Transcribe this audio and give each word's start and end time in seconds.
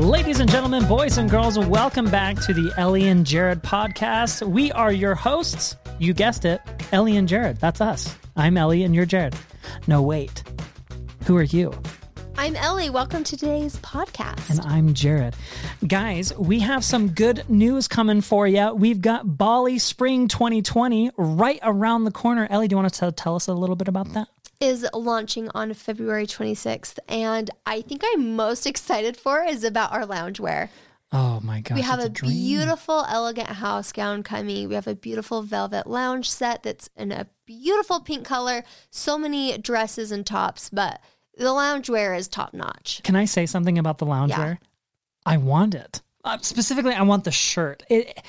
Ladies 0.00 0.40
and 0.40 0.50
gentlemen, 0.50 0.86
boys 0.88 1.18
and 1.18 1.28
girls, 1.28 1.58
welcome 1.58 2.06
back 2.06 2.40
to 2.46 2.54
the 2.54 2.72
Ellie 2.78 3.08
and 3.08 3.26
Jared 3.26 3.62
podcast. 3.62 4.40
We 4.48 4.72
are 4.72 4.90
your 4.90 5.14
hosts. 5.14 5.76
You 5.98 6.14
guessed 6.14 6.46
it, 6.46 6.62
Ellie 6.90 7.18
and 7.18 7.28
Jared. 7.28 7.58
That's 7.58 7.82
us. 7.82 8.16
I'm 8.34 8.56
Ellie 8.56 8.82
and 8.84 8.94
you're 8.94 9.04
Jared. 9.04 9.36
No, 9.86 10.00
wait. 10.00 10.42
Who 11.26 11.36
are 11.36 11.42
you? 11.42 11.74
I'm 12.38 12.56
Ellie. 12.56 12.88
Welcome 12.88 13.24
to 13.24 13.36
today's 13.36 13.76
podcast. 13.76 14.48
And 14.48 14.60
I'm 14.60 14.94
Jared. 14.94 15.36
Guys, 15.86 16.34
we 16.38 16.60
have 16.60 16.82
some 16.82 17.10
good 17.10 17.44
news 17.50 17.86
coming 17.86 18.22
for 18.22 18.48
you. 18.48 18.72
We've 18.72 19.02
got 19.02 19.36
Bali 19.36 19.78
Spring 19.78 20.28
2020 20.28 21.10
right 21.18 21.60
around 21.62 22.04
the 22.04 22.10
corner. 22.10 22.46
Ellie, 22.48 22.68
do 22.68 22.72
you 22.72 22.78
want 22.78 22.90
to 22.90 23.12
tell 23.12 23.36
us 23.36 23.48
a 23.48 23.52
little 23.52 23.76
bit 23.76 23.86
about 23.86 24.14
that? 24.14 24.28
Is 24.60 24.86
launching 24.92 25.48
on 25.54 25.72
February 25.74 26.26
26th. 26.26 26.98
And 27.08 27.50
I 27.66 27.80
think 27.80 28.02
I'm 28.04 28.36
most 28.36 28.66
excited 28.66 29.16
for 29.16 29.42
is 29.42 29.64
about 29.64 29.92
our 29.92 30.06
loungewear. 30.06 30.68
Oh 31.12 31.40
my 31.42 31.60
gosh. 31.60 31.74
We 31.76 31.82
have 31.82 31.98
a, 31.98 32.06
a 32.06 32.10
beautiful, 32.10 33.04
elegant 33.08 33.48
house 33.48 33.90
gown 33.90 34.22
coming. 34.22 34.68
We 34.68 34.74
have 34.76 34.86
a 34.86 34.94
beautiful 34.94 35.42
velvet 35.42 35.88
lounge 35.88 36.30
set 36.30 36.62
that's 36.62 36.88
in 36.96 37.10
a 37.10 37.26
beautiful 37.46 38.00
pink 38.00 38.24
color. 38.24 38.62
So 38.90 39.18
many 39.18 39.58
dresses 39.58 40.12
and 40.12 40.24
tops, 40.24 40.70
but 40.70 41.00
the 41.36 41.46
loungewear 41.46 42.16
is 42.16 42.28
top 42.28 42.54
notch. 42.54 43.00
Can 43.02 43.16
I 43.16 43.24
say 43.24 43.46
something 43.46 43.76
about 43.76 43.98
the 43.98 44.06
loungewear? 44.06 44.58
Yeah. 44.60 44.66
I 45.26 45.36
want 45.38 45.74
it. 45.74 46.00
Uh, 46.22 46.38
specifically, 46.42 46.94
I 46.94 47.02
want 47.02 47.24
the 47.24 47.32
shirt. 47.32 47.82
It 47.88 48.22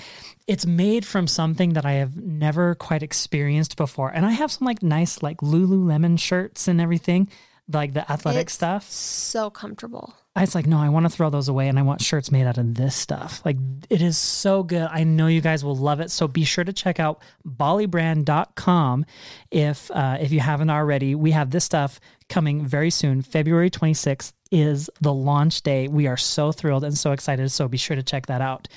it's 0.48 0.66
made 0.66 1.06
from 1.06 1.28
something 1.28 1.74
that 1.74 1.86
I 1.86 1.94
have 1.94 2.18
never 2.18 2.76
quite 2.76 3.04
experienced 3.04 3.78
before. 3.78 4.10
And 4.10 4.26
I 4.26 4.32
have 4.32 4.52
some 4.52 4.66
like 4.66 4.84
nice 4.84 5.22
like 5.22 5.38
Lululemon 5.38 6.20
shirts 6.20 6.68
and 6.68 6.82
everything, 6.82 7.30
like 7.72 7.94
the 7.94 8.10
athletic 8.12 8.48
it's 8.48 8.54
stuff. 8.54 8.90
So 8.90 9.50
comfortable. 9.50 10.16
I 10.34 10.42
was 10.42 10.56
like, 10.56 10.66
no, 10.66 10.78
I 10.78 10.88
want 10.88 11.06
to 11.06 11.10
throw 11.10 11.30
those 11.30 11.50
away 11.50 11.68
and 11.68 11.78
I 11.78 11.82
want 11.82 12.02
shirts 12.02 12.32
made 12.32 12.46
out 12.46 12.58
of 12.58 12.74
this 12.76 12.96
stuff. 12.96 13.42
Like 13.44 13.58
it 13.90 14.02
is 14.02 14.18
so 14.18 14.64
good. 14.64 14.88
I 14.90 15.04
know 15.04 15.28
you 15.28 15.42
guys 15.42 15.66
will 15.66 15.76
love 15.76 16.00
it. 16.00 16.10
So 16.10 16.26
be 16.26 16.46
sure 16.46 16.64
to 16.64 16.72
check 16.72 17.02
out 17.02 17.22
balibrand.com 17.46 19.06
if 19.52 19.92
uh, 19.92 20.18
if 20.22 20.32
you 20.32 20.40
haven't 20.40 20.70
already. 20.70 21.16
We 21.16 21.32
have 21.32 21.52
this 21.52 21.66
stuff 21.66 22.00
coming 22.30 22.66
very 22.66 22.92
soon. 22.92 23.22
February 23.22 23.70
26th 23.70 24.32
is 24.52 24.90
the 25.02 25.14
launch 25.14 25.64
day. 25.64 25.90
We 25.90 26.08
are 26.08 26.18
so 26.18 26.54
thrilled 26.54 26.86
and 26.86 26.98
so 26.98 27.12
excited. 27.12 27.52
So 27.52 27.68
be 27.68 27.78
sure 27.78 27.98
to 27.98 28.04
check 28.04 28.28
that 28.28 28.42
out. 28.42 28.70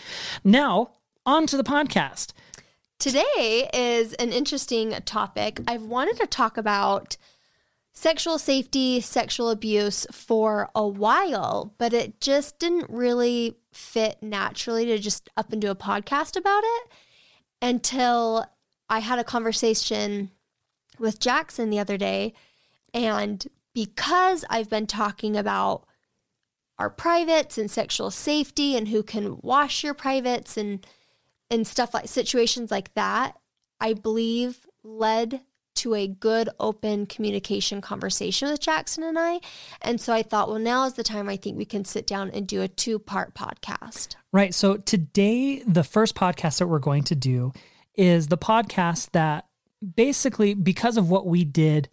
Now, 0.43 0.91
on 1.27 1.47
to 1.47 1.57
the 1.57 1.65
podcast. 1.65 2.33
Today 2.99 3.69
is 3.73 4.13
an 4.15 4.33
interesting 4.33 4.93
topic. 5.05 5.61
I've 5.67 5.83
wanted 5.83 6.17
to 6.19 6.27
talk 6.27 6.57
about 6.57 7.17
sexual 7.93 8.39
safety, 8.39 9.01
sexual 9.01 9.51
abuse 9.51 10.07
for 10.11 10.71
a 10.75 10.87
while, 10.87 11.75
but 11.79 11.93
it 11.93 12.21
just 12.21 12.59
didn't 12.59 12.91
really 12.91 13.57
fit 13.73 14.19
naturally 14.23 14.85
to 14.87 14.99
just 14.99 15.31
up 15.37 15.53
and 15.53 15.63
do 15.63 15.71
a 15.71 15.77
podcast 15.77 16.37
about 16.37 16.63
it 16.65 16.93
until 17.63 18.47
I 18.89 18.99
had 18.99 19.19
a 19.19 19.25
conversation 19.25 20.31
with 20.99 21.21
Jackson 21.21 21.71
the 21.71 21.79
other 21.79 21.97
day. 21.97 22.35
And 22.93 23.47
because 23.75 24.45
I've 24.51 24.71
been 24.71 24.87
talking 24.87 25.37
about 25.37 25.87
our 26.79 26.91
privates 26.91 27.57
and 27.57 27.71
sexual 27.71 28.11
safety 28.11 28.77
and 28.77 28.89
who 28.89 29.03
can 29.03 29.39
wash 29.41 29.83
your 29.83 29.95
privates 29.95 30.57
and 30.57 30.85
and 31.55 31.67
stuff 31.67 31.95
like 31.95 32.09
situations 32.09 32.71
like 32.71 32.93
that, 32.95 33.37
I 33.81 33.95
believe 33.95 34.67
led 34.83 35.41
to 35.77 35.95
a 35.95 36.07
good 36.07 36.49
open 36.61 37.07
communication 37.07 37.81
conversation 37.81 38.51
with 38.51 38.61
Jackson 38.61 39.03
and 39.03 39.19
I. 39.19 39.41
And 39.83 40.01
so 40.01 40.13
I 40.13 40.23
thought, 40.23 40.49
well, 40.49 40.59
now 40.59 40.85
is 40.85 40.95
the 40.95 41.03
time 41.03 41.29
I 41.29 41.37
think 41.37 41.57
we 41.57 41.65
can 41.65 41.85
sit 41.85 42.07
down 42.07 42.31
and 42.31 42.47
do 42.47 42.63
a 42.63 42.69
two 42.69 42.99
part 42.99 43.35
podcast. 43.35 44.15
Right. 44.33 44.55
So 44.55 44.77
today, 44.77 45.63
the 45.67 45.85
first 45.85 46.15
podcast 46.15 46.59
that 46.59 46.67
we're 46.67 46.79
going 46.79 47.05
to 47.05 47.15
do 47.15 47.53
is 47.95 48.29
the 48.29 48.39
podcast 48.39 49.11
that 49.13 49.47
basically, 49.95 50.55
because 50.55 50.97
of 50.97 51.09
what 51.09 51.27
we 51.27 51.45
did, 51.45 51.89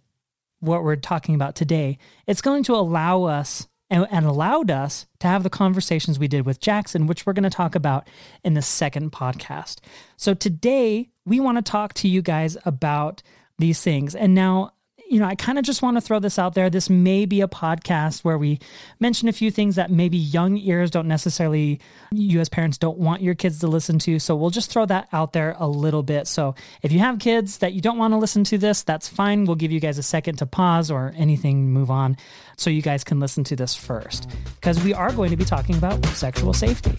what 0.59 0.83
we're 0.83 0.95
talking 0.95 1.35
about 1.35 1.55
today, 1.55 1.97
it's 2.27 2.41
going 2.41 2.63
to 2.63 2.75
allow 2.75 3.23
us 3.23 3.67
and, 3.91 4.07
and 4.09 4.25
allowed 4.25 4.71
us 4.71 5.05
to 5.19 5.27
have 5.27 5.43
the 5.43 5.49
conversations 5.49 6.17
we 6.17 6.29
did 6.29 6.45
with 6.45 6.61
Jackson, 6.61 7.05
which 7.05 7.25
we're 7.25 7.33
going 7.33 7.43
to 7.43 7.49
talk 7.49 7.75
about 7.75 8.07
in 8.43 8.53
the 8.53 8.61
second 8.61 9.11
podcast. 9.11 9.79
So 10.15 10.33
today, 10.33 11.09
we 11.25 11.39
want 11.39 11.57
to 11.57 11.61
talk 11.61 11.93
to 11.95 12.07
you 12.07 12.21
guys 12.21 12.57
about 12.65 13.21
these 13.59 13.81
things. 13.81 14.15
And 14.15 14.33
now, 14.33 14.71
you 15.11 15.19
know, 15.19 15.25
I 15.25 15.35
kind 15.35 15.59
of 15.59 15.65
just 15.65 15.81
want 15.81 15.97
to 15.97 16.01
throw 16.01 16.19
this 16.19 16.39
out 16.39 16.53
there. 16.53 16.69
This 16.69 16.89
may 16.89 17.25
be 17.25 17.41
a 17.41 17.47
podcast 17.47 18.23
where 18.23 18.37
we 18.37 18.59
mention 19.01 19.27
a 19.27 19.33
few 19.33 19.51
things 19.51 19.75
that 19.75 19.91
maybe 19.91 20.17
young 20.17 20.55
ears 20.55 20.89
don't 20.89 21.09
necessarily, 21.09 21.81
you 22.11 22.39
as 22.39 22.47
parents 22.47 22.77
don't 22.77 22.97
want 22.97 23.21
your 23.21 23.35
kids 23.35 23.59
to 23.59 23.67
listen 23.67 23.99
to. 23.99 24.19
So 24.19 24.37
we'll 24.37 24.51
just 24.51 24.71
throw 24.71 24.85
that 24.85 25.09
out 25.11 25.33
there 25.33 25.57
a 25.59 25.67
little 25.67 26.01
bit. 26.01 26.27
So 26.27 26.55
if 26.81 26.93
you 26.93 26.99
have 26.99 27.19
kids 27.19 27.57
that 27.57 27.73
you 27.73 27.81
don't 27.81 27.97
want 27.97 28.13
to 28.13 28.17
listen 28.17 28.45
to 28.45 28.57
this, 28.57 28.83
that's 28.83 29.09
fine. 29.09 29.43
We'll 29.43 29.57
give 29.57 29.73
you 29.73 29.81
guys 29.81 29.97
a 29.97 30.03
second 30.03 30.37
to 30.37 30.45
pause 30.45 30.89
or 30.89 31.13
anything, 31.17 31.73
move 31.73 31.91
on 31.91 32.15
so 32.55 32.69
you 32.69 32.81
guys 32.81 33.03
can 33.03 33.19
listen 33.19 33.43
to 33.43 33.55
this 33.57 33.75
first 33.75 34.29
because 34.55 34.81
we 34.81 34.93
are 34.93 35.11
going 35.11 35.31
to 35.31 35.37
be 35.37 35.43
talking 35.43 35.75
about 35.75 36.05
sexual 36.05 36.53
safety. 36.53 36.95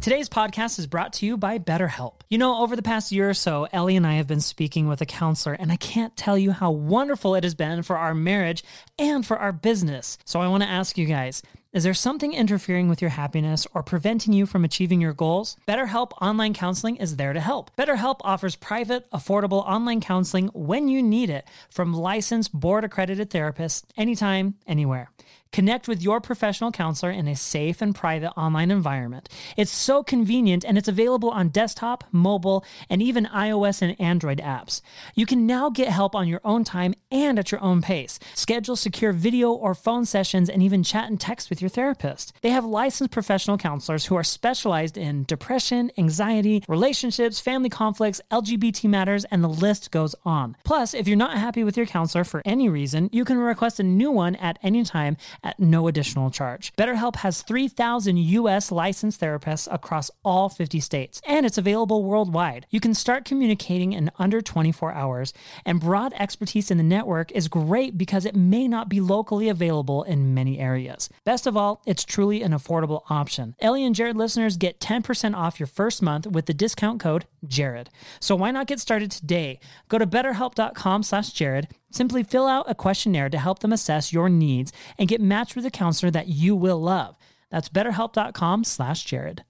Today's 0.00 0.30
podcast 0.30 0.78
is 0.78 0.86
brought 0.86 1.12
to 1.14 1.26
you 1.26 1.36
by 1.36 1.58
BetterHelp. 1.58 2.22
You 2.30 2.38
know, 2.38 2.62
over 2.62 2.74
the 2.74 2.80
past 2.80 3.12
year 3.12 3.28
or 3.28 3.34
so, 3.34 3.68
Ellie 3.70 3.96
and 3.96 4.06
I 4.06 4.14
have 4.14 4.26
been 4.26 4.40
speaking 4.40 4.88
with 4.88 5.02
a 5.02 5.06
counselor, 5.06 5.52
and 5.52 5.70
I 5.70 5.76
can't 5.76 6.16
tell 6.16 6.38
you 6.38 6.52
how 6.52 6.70
wonderful 6.70 7.34
it 7.34 7.44
has 7.44 7.54
been 7.54 7.82
for 7.82 7.98
our 7.98 8.14
marriage 8.14 8.64
and 8.98 9.26
for 9.26 9.36
our 9.36 9.52
business. 9.52 10.16
So 10.24 10.40
I 10.40 10.48
want 10.48 10.62
to 10.62 10.68
ask 10.70 10.96
you 10.96 11.04
guys 11.04 11.42
is 11.72 11.84
there 11.84 11.94
something 11.94 12.32
interfering 12.32 12.88
with 12.88 13.00
your 13.00 13.10
happiness 13.10 13.64
or 13.74 13.82
preventing 13.84 14.32
you 14.32 14.44
from 14.44 14.64
achieving 14.64 15.00
your 15.00 15.12
goals? 15.12 15.56
BetterHelp 15.68 16.10
Online 16.20 16.52
Counseling 16.52 16.96
is 16.96 17.14
there 17.14 17.32
to 17.32 17.38
help. 17.38 17.70
BetterHelp 17.76 18.16
offers 18.22 18.56
private, 18.56 19.08
affordable 19.12 19.64
online 19.64 20.00
counseling 20.00 20.48
when 20.48 20.88
you 20.88 21.00
need 21.00 21.30
it 21.30 21.46
from 21.68 21.92
licensed, 21.92 22.52
board 22.52 22.82
accredited 22.82 23.30
therapists 23.30 23.84
anytime, 23.96 24.54
anywhere. 24.66 25.10
Connect 25.52 25.88
with 25.88 26.00
your 26.00 26.20
professional 26.20 26.70
counselor 26.70 27.10
in 27.10 27.26
a 27.26 27.34
safe 27.34 27.82
and 27.82 27.92
private 27.92 28.30
online 28.36 28.70
environment. 28.70 29.28
It's 29.56 29.72
so 29.72 30.04
convenient 30.04 30.64
and 30.64 30.78
it's 30.78 30.86
available 30.86 31.30
on 31.30 31.48
desktop, 31.48 32.04
mobile, 32.12 32.64
and 32.88 33.02
even 33.02 33.26
iOS 33.26 33.82
and 33.82 34.00
Android 34.00 34.38
apps. 34.38 34.80
You 35.16 35.26
can 35.26 35.48
now 35.48 35.68
get 35.68 35.88
help 35.88 36.14
on 36.14 36.28
your 36.28 36.40
own 36.44 36.62
time 36.62 36.94
and 37.10 37.36
at 37.36 37.50
your 37.50 37.60
own 37.60 37.82
pace. 37.82 38.20
Schedule 38.34 38.76
secure 38.76 39.12
video 39.12 39.50
or 39.50 39.74
phone 39.74 40.04
sessions 40.04 40.48
and 40.48 40.62
even 40.62 40.84
chat 40.84 41.10
and 41.10 41.20
text 41.20 41.50
with 41.50 41.60
your 41.60 41.68
therapist. 41.68 42.32
They 42.42 42.50
have 42.50 42.64
licensed 42.64 43.10
professional 43.10 43.58
counselors 43.58 44.06
who 44.06 44.14
are 44.14 44.22
specialized 44.22 44.96
in 44.96 45.24
depression, 45.24 45.90
anxiety, 45.98 46.62
relationships, 46.68 47.40
family 47.40 47.68
conflicts, 47.68 48.20
LGBT 48.30 48.88
matters, 48.88 49.24
and 49.24 49.42
the 49.42 49.48
list 49.48 49.90
goes 49.90 50.14
on. 50.24 50.56
Plus, 50.62 50.94
if 50.94 51.08
you're 51.08 51.16
not 51.16 51.38
happy 51.38 51.64
with 51.64 51.76
your 51.76 51.86
counselor 51.86 52.22
for 52.22 52.40
any 52.44 52.68
reason, 52.68 53.10
you 53.10 53.24
can 53.24 53.38
request 53.38 53.80
a 53.80 53.82
new 53.82 54.12
one 54.12 54.36
at 54.36 54.56
any 54.62 54.84
time 54.84 55.16
at 55.42 55.58
no 55.58 55.88
additional 55.88 56.30
charge. 56.30 56.72
BetterHelp 56.76 57.16
has 57.16 57.42
3,000 57.42 58.16
US 58.18 58.70
licensed 58.70 59.20
therapists 59.20 59.68
across 59.70 60.10
all 60.24 60.48
50 60.48 60.80
states, 60.80 61.20
and 61.26 61.46
it's 61.46 61.58
available 61.58 62.04
worldwide. 62.04 62.66
You 62.70 62.80
can 62.80 62.94
start 62.94 63.24
communicating 63.24 63.92
in 63.92 64.10
under 64.18 64.40
24 64.40 64.92
hours, 64.92 65.32
and 65.64 65.80
broad 65.80 66.12
expertise 66.14 66.70
in 66.70 66.78
the 66.78 66.84
network 66.84 67.32
is 67.32 67.48
great 67.48 67.96
because 67.96 68.24
it 68.24 68.36
may 68.36 68.68
not 68.68 68.88
be 68.88 69.00
locally 69.00 69.48
available 69.48 70.02
in 70.02 70.34
many 70.34 70.58
areas. 70.58 71.08
Best 71.24 71.46
of 71.46 71.56
all, 71.56 71.82
it's 71.86 72.04
truly 72.04 72.42
an 72.42 72.52
affordable 72.52 73.02
option. 73.08 73.54
Ellie 73.60 73.84
and 73.84 73.94
Jared 73.94 74.16
listeners 74.16 74.56
get 74.56 74.80
10% 74.80 75.34
off 75.34 75.60
your 75.60 75.66
first 75.66 76.02
month 76.02 76.26
with 76.26 76.46
the 76.46 76.54
discount 76.54 77.00
code 77.00 77.26
Jared. 77.46 77.90
So 78.20 78.36
why 78.36 78.50
not 78.50 78.66
get 78.66 78.80
started 78.80 79.10
today? 79.10 79.60
Go 79.88 79.98
to 79.98 80.06
betterhelp.com 80.06 81.02
slash 81.02 81.32
Jared 81.32 81.68
Simply 81.90 82.22
fill 82.22 82.46
out 82.46 82.70
a 82.70 82.74
questionnaire 82.74 83.28
to 83.30 83.38
help 83.38 83.58
them 83.60 83.72
assess 83.72 84.12
your 84.12 84.28
needs 84.28 84.72
and 84.98 85.08
get 85.08 85.20
matched 85.20 85.56
with 85.56 85.66
a 85.66 85.70
counselor 85.70 86.10
that 86.10 86.28
you 86.28 86.54
will 86.54 86.80
love. 86.80 87.16
That's 87.50 87.68
betterhelp.com 87.68 88.64
slash 88.64 89.04
Jared. 89.04 89.44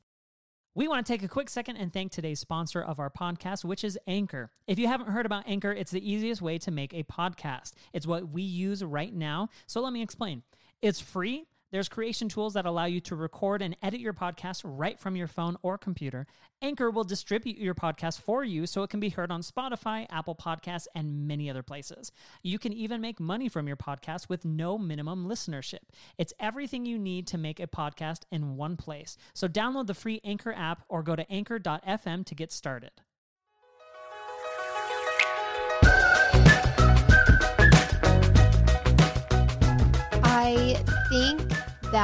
We 0.75 0.89
want 0.89 1.05
to 1.05 1.13
take 1.13 1.23
a 1.23 1.29
quick 1.29 1.51
second 1.51 1.77
and 1.77 1.93
thank 1.93 2.13
today's 2.13 2.41
sponsor 2.41 2.81
of 2.81 3.01
our 3.01 3.11
podcast, 3.11 3.65
which 3.65 3.83
is 3.83 3.99
Anchor. 4.07 4.51
If 4.67 4.79
you 4.79 4.87
haven't 4.87 5.11
heard 5.11 5.27
about 5.27 5.49
Anchor, 5.49 5.73
it's 5.73 5.91
the 5.91 6.11
easiest 6.11 6.41
way 6.41 6.59
to 6.59 6.71
make 6.71 6.95
a 6.95 7.03
podcast. 7.03 7.73
It's 7.93 8.07
what 8.07 8.31
we 8.31 8.43
use 8.43 8.83
right 8.83 9.13
now. 9.13 9.49
So 9.67 9.81
let 9.81 9.93
me 9.93 10.01
explain. 10.01 10.43
It's 10.81 11.01
free. 11.01 11.47
There's 11.71 11.89
creation 11.89 12.29
tools 12.29 12.55
that 12.55 12.67
allow 12.67 12.87
you 12.87 13.01
to 13.03 13.15
record 13.15 13.63
and 13.63 13.77
edit 13.81 14.01
your 14.01 14.13
podcast 14.13 14.63
right 14.65 14.99
from 14.99 15.15
your 15.15 15.29
phone 15.29 15.57
or 15.63 15.79
computer. 15.79 16.27
Anchor 16.61 16.91
will 16.91 17.05
distribute 17.05 17.59
your 17.59 17.75
podcast 17.75 18.21
for 18.21 18.43
you 18.43 18.67
so 18.67 18.83
it 18.83 18.91
can 18.91 18.99
be 18.99 19.11
heard 19.11 19.31
on 19.31 19.43
Spotify, 19.43 20.07
Apple 20.11 20.35
Podcasts, 20.35 20.89
and 20.95 21.29
many 21.29 21.49
other 21.49 21.63
places. 21.63 22.11
You 22.43 22.59
can 22.59 22.73
even 22.73 23.01
make 23.01 23.21
money 23.21 23.49
from 23.49 23.69
your 23.69 23.77
podcast 23.77 24.29
with 24.29 24.45
no 24.45 24.79
minimum 24.79 25.29
listenership. 25.29 25.81
It's 26.19 26.35
everything 26.41 26.87
you 26.87 26.99
need 26.99 27.29
to 27.29 27.39
make 27.39 27.61
a 27.61 27.69
podcast 27.69 28.23
in 28.33 28.57
one 28.57 28.77
place. 28.77 29.17
So 29.35 29.47
download 29.47 29.87
the 29.87 29.95
free 29.95 30.21
Anchor 30.25 30.53
app 30.53 30.83
or 30.89 31.05
go 31.05 31.15
to 31.15 31.31
anchor.fm 31.31 32.27
to 32.27 32.35
get 32.35 32.51
started. 32.51 32.91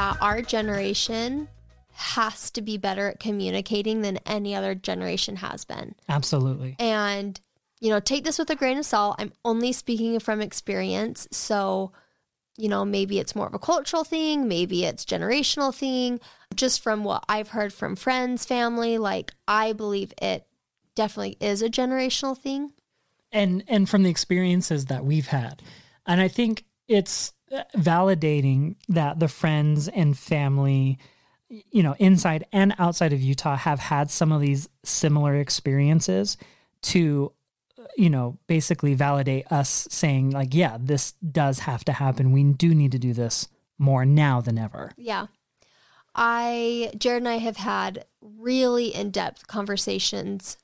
That 0.07 0.21
our 0.21 0.41
generation 0.41 1.47
has 1.91 2.51
to 2.51 2.61
be 2.61 2.77
better 2.77 3.09
at 3.09 3.19
communicating 3.19 4.01
than 4.01 4.17
any 4.25 4.55
other 4.55 4.75
generation 4.75 5.37
has 5.37 5.65
been. 5.65 5.95
Absolutely. 6.07 6.75
And, 6.79 7.39
you 7.79 7.89
know, 7.89 7.99
take 7.99 8.23
this 8.23 8.39
with 8.39 8.49
a 8.49 8.55
grain 8.55 8.77
of 8.77 8.85
salt. 8.85 9.15
I'm 9.19 9.33
only 9.43 9.73
speaking 9.73 10.19
from 10.19 10.39
experience. 10.39 11.27
So, 11.31 11.91
you 12.55 12.69
know, 12.69 12.85
maybe 12.85 13.19
it's 13.19 13.35
more 13.35 13.47
of 13.47 13.53
a 13.53 13.59
cultural 13.59 14.03
thing, 14.03 14.47
maybe 14.47 14.85
it's 14.85 15.05
generational 15.05 15.73
thing. 15.73 16.19
Just 16.55 16.81
from 16.81 17.03
what 17.03 17.25
I've 17.27 17.49
heard 17.49 17.73
from 17.73 17.95
friends, 17.95 18.45
family, 18.45 18.97
like 18.97 19.33
I 19.47 19.73
believe 19.73 20.13
it 20.21 20.47
definitely 20.95 21.37
is 21.39 21.61
a 21.61 21.69
generational 21.69 22.37
thing. 22.37 22.71
And 23.31 23.63
and 23.67 23.89
from 23.89 24.03
the 24.03 24.09
experiences 24.09 24.85
that 24.85 25.03
we've 25.03 25.27
had. 25.27 25.61
And 26.05 26.21
I 26.21 26.29
think 26.29 26.63
it's 26.87 27.33
validating 27.75 28.75
that 28.89 29.19
the 29.19 29.27
friends 29.27 29.87
and 29.87 30.17
family 30.17 30.97
you 31.49 31.81
know 31.81 31.95
inside 31.97 32.45
and 32.51 32.73
outside 32.77 33.13
of 33.13 33.21
Utah 33.21 33.55
have 33.55 33.79
had 33.79 34.11
some 34.11 34.31
of 34.31 34.41
these 34.41 34.67
similar 34.83 35.35
experiences 35.35 36.37
to 36.81 37.31
uh, 37.79 37.83
you 37.95 38.09
know 38.09 38.37
basically 38.47 38.93
validate 38.93 39.49
us 39.51 39.87
saying 39.89 40.31
like 40.31 40.53
yeah 40.53 40.77
this 40.79 41.13
does 41.13 41.59
have 41.59 41.85
to 41.85 41.93
happen. 41.93 42.31
We 42.31 42.43
do 42.43 42.75
need 42.75 42.91
to 42.91 42.99
do 42.99 43.13
this 43.13 43.47
more 43.77 44.05
now 44.05 44.41
than 44.41 44.57
ever. 44.57 44.91
Yeah. 44.97 45.27
I, 46.15 46.91
Jared 46.97 47.21
and 47.21 47.29
I 47.29 47.37
have 47.37 47.57
had 47.57 48.05
really 48.21 48.87
in 48.87 49.11
depth 49.11 49.45
conversations, 49.45 50.57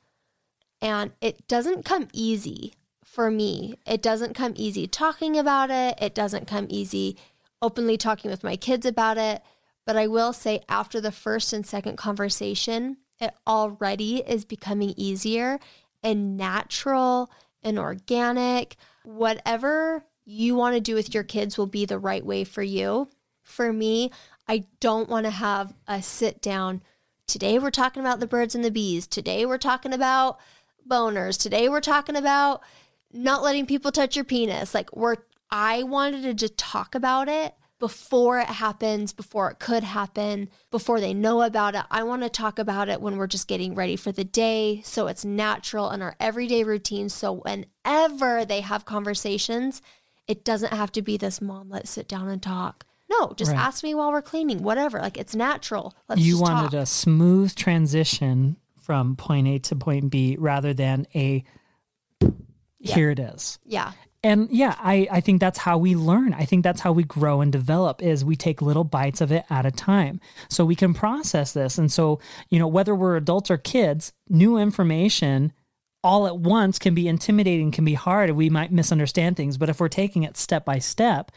and 0.81 1.12
it 1.21 1.47
doesn't 1.47 1.85
come 1.85 2.07
easy 2.12 2.74
for 3.13 3.30
me. 3.30 3.75
It 3.86 4.01
doesn't 4.01 4.33
come 4.33 4.54
easy 4.56 4.88
talking 4.88 5.38
about 5.38 5.69
it. 5.69 6.00
It 6.01 6.15
doesn't 6.15 6.48
come 6.48 6.65
easy 6.69 7.15
openly 7.62 7.95
talking 7.95 8.31
with 8.31 8.44
my 8.44 8.56
kids 8.56 8.88
about 8.88 9.19
it. 9.19 9.44
But 9.86 9.95
I 9.98 10.07
will 10.07 10.33
say, 10.33 10.62
after 10.68 11.00
the 11.00 11.12
first 11.12 11.54
and 11.54 11.65
second 11.65 11.95
conversation, 11.95 12.98
it 13.19 13.31
already 13.45 14.18
is 14.18 14.45
becoming 14.45 14.95
easier 14.98 15.60
and 16.01 16.36
natural 16.36 17.30
and 17.62 17.77
organic. 17.77 18.77
Whatever 19.04 20.06
you 20.25 20.56
want 20.56 20.75
to 20.75 20.81
do 20.81 20.95
with 20.95 21.13
your 21.13 21.24
kids 21.24 21.56
will 21.56 21.68
be 21.68 21.86
the 21.86 22.00
right 22.00 22.25
way 22.25 22.44
for 22.44 22.63
you. 22.63 23.09
For 23.44 23.71
me, 23.71 24.09
I 24.48 24.66
don't 24.80 25.09
want 25.09 25.25
to 25.25 25.31
have 25.31 25.75
a 25.88 26.01
sit 26.01 26.42
down. 26.42 26.81
Today 27.27 27.59
we're 27.59 27.69
talking 27.69 28.01
about 28.01 28.19
the 28.19 28.27
birds 28.27 28.56
and 28.56 28.66
the 28.66 28.71
bees. 28.71 29.06
Today 29.06 29.45
we're 29.45 29.57
talking 29.59 29.94
about 29.94 30.39
boners. 30.89 31.39
Today 31.39 31.69
we're 31.69 31.80
talking 31.80 32.16
about 32.16 32.62
not 33.13 33.44
letting 33.44 33.65
people 33.65 33.92
touch 33.92 34.15
your 34.15 34.25
penis. 34.25 34.74
Like 34.74 34.95
we're 34.95 35.18
I 35.50 35.83
wanted 35.83 36.24
to 36.24 36.33
just 36.33 36.57
talk 36.57 36.95
about 36.95 37.30
it 37.30 37.54
before 37.80 38.39
it 38.39 38.48
happens, 38.48 39.12
before 39.13 39.51
it 39.51 39.60
could 39.60 39.83
happen, 39.83 40.50
before 40.71 41.00
they 41.01 41.13
know 41.13 41.42
about 41.42 41.75
it. 41.75 41.83
I 41.92 42.04
want 42.04 42.24
to 42.24 42.30
talk 42.30 42.57
about 42.57 42.88
it 42.89 43.01
when 43.01 43.18
we're 43.18 43.27
just 43.27 43.48
getting 43.48 43.75
ready 43.75 43.95
for 43.98 44.12
the 44.12 44.24
day 44.24 44.81
so 44.86 45.07
it's 45.07 45.25
natural 45.25 45.92
in 45.92 46.01
our 46.01 46.15
everyday 46.19 46.63
routine 46.63 47.10
so 47.10 47.33
whenever 47.33 48.45
they 48.45 48.62
have 48.62 48.86
conversations, 48.86 49.81
it 50.27 50.45
doesn't 50.45 50.74
have 50.74 50.92
to 50.94 51.01
be 51.01 51.18
this 51.18 51.42
mom 51.42 51.69
let's 51.69 51.92
sit 51.92 52.07
down 52.07 52.30
and 52.30 52.42
talk. 52.42 52.86
No, 53.09 53.33
just 53.36 53.51
Right. 53.51 53.59
ask 53.59 53.83
me 53.83 53.94
while 53.94 54.12
we're 54.12 54.21
cleaning, 54.21 54.63
whatever. 54.63 55.00
Like 55.00 55.18
it's 55.18 55.36
natural. 55.36 55.94
Let's 56.07 56.21
you 56.21 56.39
wanted 56.39 56.71
talk. 56.71 56.81
a 56.81 56.86
smooth 56.86 57.54
transition 57.54 58.56
from 58.80 59.16
point 59.18 59.48
A 59.48 59.59
to 59.59 59.75
point 59.75 60.09
B 60.09 60.36
rather 60.39 60.74
than 60.74 61.06
a 61.13 61.44
here 62.91 63.09
it 63.09 63.19
is. 63.19 63.59
Yeah. 63.65 63.91
And 64.25 64.50
yeah, 64.51 64.75
I, 64.80 65.07
I 65.12 65.21
think 65.21 65.41
that's 65.41 65.57
how 65.57 65.77
we 65.77 65.95
learn. 65.95 66.33
I 66.33 66.45
think 66.45 66.63
that's 66.63 66.80
how 66.80 66.94
we 66.94 67.03
grow 67.03 67.41
and 67.41 67.51
develop 67.51 68.01
is 68.01 68.24
we 68.24 68.38
take 68.38 68.62
little 68.62 68.85
bites 68.85 69.19
of 69.19 69.33
it 69.33 69.44
at 69.50 69.65
a 69.65 69.71
time. 69.71 70.21
So 70.50 70.63
we 70.63 70.75
can 70.75 70.94
process 70.94 71.51
this. 71.51 71.77
And 71.77 71.91
so, 71.91 72.19
you 72.50 72.57
know, 72.57 72.68
whether 72.68 72.95
we're 72.95 73.18
adults 73.18 73.51
or 73.51 73.57
kids, 73.57 74.13
new 74.30 74.57
information 74.57 75.51
all 76.06 76.25
at 76.27 76.38
once 76.38 76.80
can 76.80 76.94
be 76.94 77.07
intimidating, 77.07 77.71
can 77.71 77.85
be 77.85 77.94
hard. 77.94 78.30
We 78.31 78.50
might 78.50 78.71
misunderstand 78.71 79.35
things. 79.35 79.57
But 79.57 79.69
if 79.69 79.80
we're 79.80 79.89
taking 79.89 80.24
it 80.24 80.38
step 80.38 80.63
by 80.63 80.80
step, 80.80 81.31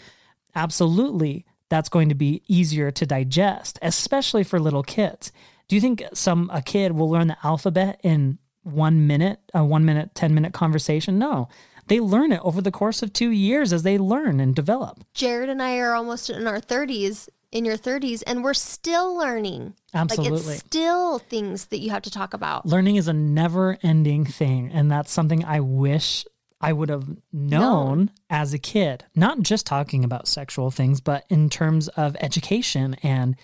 absolutely 0.54 1.44
that's 1.68 1.88
going 1.88 2.08
to 2.08 2.14
be 2.14 2.42
easier 2.46 2.92
to 2.92 3.06
digest, 3.06 3.78
especially 3.82 4.44
for 4.44 4.60
little 4.60 4.84
kids. 4.84 5.32
Do 5.68 5.74
you 5.74 5.80
think 5.80 6.04
some 6.14 6.48
a 6.52 6.62
kid 6.62 6.92
will 6.92 7.10
learn 7.10 7.26
the 7.26 7.36
alphabet 7.42 8.00
in 8.04 8.38
one 8.66 9.06
minute, 9.06 9.40
a 9.54 9.64
one 9.64 9.84
minute, 9.84 10.14
10 10.14 10.34
minute 10.34 10.52
conversation? 10.52 11.18
No. 11.18 11.48
They 11.88 12.00
learn 12.00 12.32
it 12.32 12.40
over 12.42 12.60
the 12.60 12.72
course 12.72 13.02
of 13.02 13.12
two 13.12 13.30
years 13.30 13.72
as 13.72 13.84
they 13.84 13.96
learn 13.96 14.40
and 14.40 14.54
develop. 14.54 15.04
Jared 15.14 15.48
and 15.48 15.62
I 15.62 15.78
are 15.78 15.94
almost 15.94 16.28
in 16.30 16.46
our 16.46 16.60
30s, 16.60 17.28
in 17.52 17.64
your 17.64 17.76
30s, 17.76 18.24
and 18.26 18.42
we're 18.42 18.54
still 18.54 19.16
learning. 19.16 19.74
Like 19.94 20.02
Absolutely. 20.02 20.54
it's 20.54 20.64
still 20.64 21.20
things 21.20 21.66
that 21.66 21.78
you 21.78 21.90
have 21.90 22.02
to 22.02 22.10
talk 22.10 22.34
about. 22.34 22.66
Learning 22.66 22.96
is 22.96 23.06
a 23.06 23.12
never 23.12 23.78
ending 23.82 24.24
thing. 24.24 24.70
And 24.72 24.90
that's 24.90 25.12
something 25.12 25.44
I 25.44 25.60
wish 25.60 26.26
I 26.60 26.72
would 26.72 26.88
have 26.88 27.06
known 27.32 28.10
as 28.28 28.52
a 28.52 28.58
kid. 28.58 29.04
Not 29.14 29.42
just 29.42 29.64
talking 29.64 30.02
about 30.02 30.26
sexual 30.26 30.72
things, 30.72 31.00
but 31.00 31.24
in 31.28 31.48
terms 31.50 31.86
of 31.88 32.16
education 32.20 32.96
and 33.02 33.36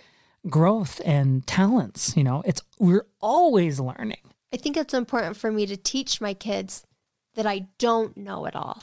growth 0.49 1.01
and 1.05 1.47
talents. 1.47 2.17
You 2.17 2.25
know, 2.25 2.43
it's 2.45 2.63
we're 2.79 3.07
always 3.21 3.79
learning. 3.81 4.19
I 4.53 4.57
think 4.57 4.77
it's 4.77 4.95
important 4.95 5.37
for 5.37 5.51
me 5.51 5.67
to 5.67 5.77
teach 5.77 6.21
my 6.21 6.35
kids 6.35 6.87
that 7.35 7.47
I 7.47 7.69
don't 7.79 8.17
know 8.17 8.45
it 8.47 8.55
all. 8.55 8.83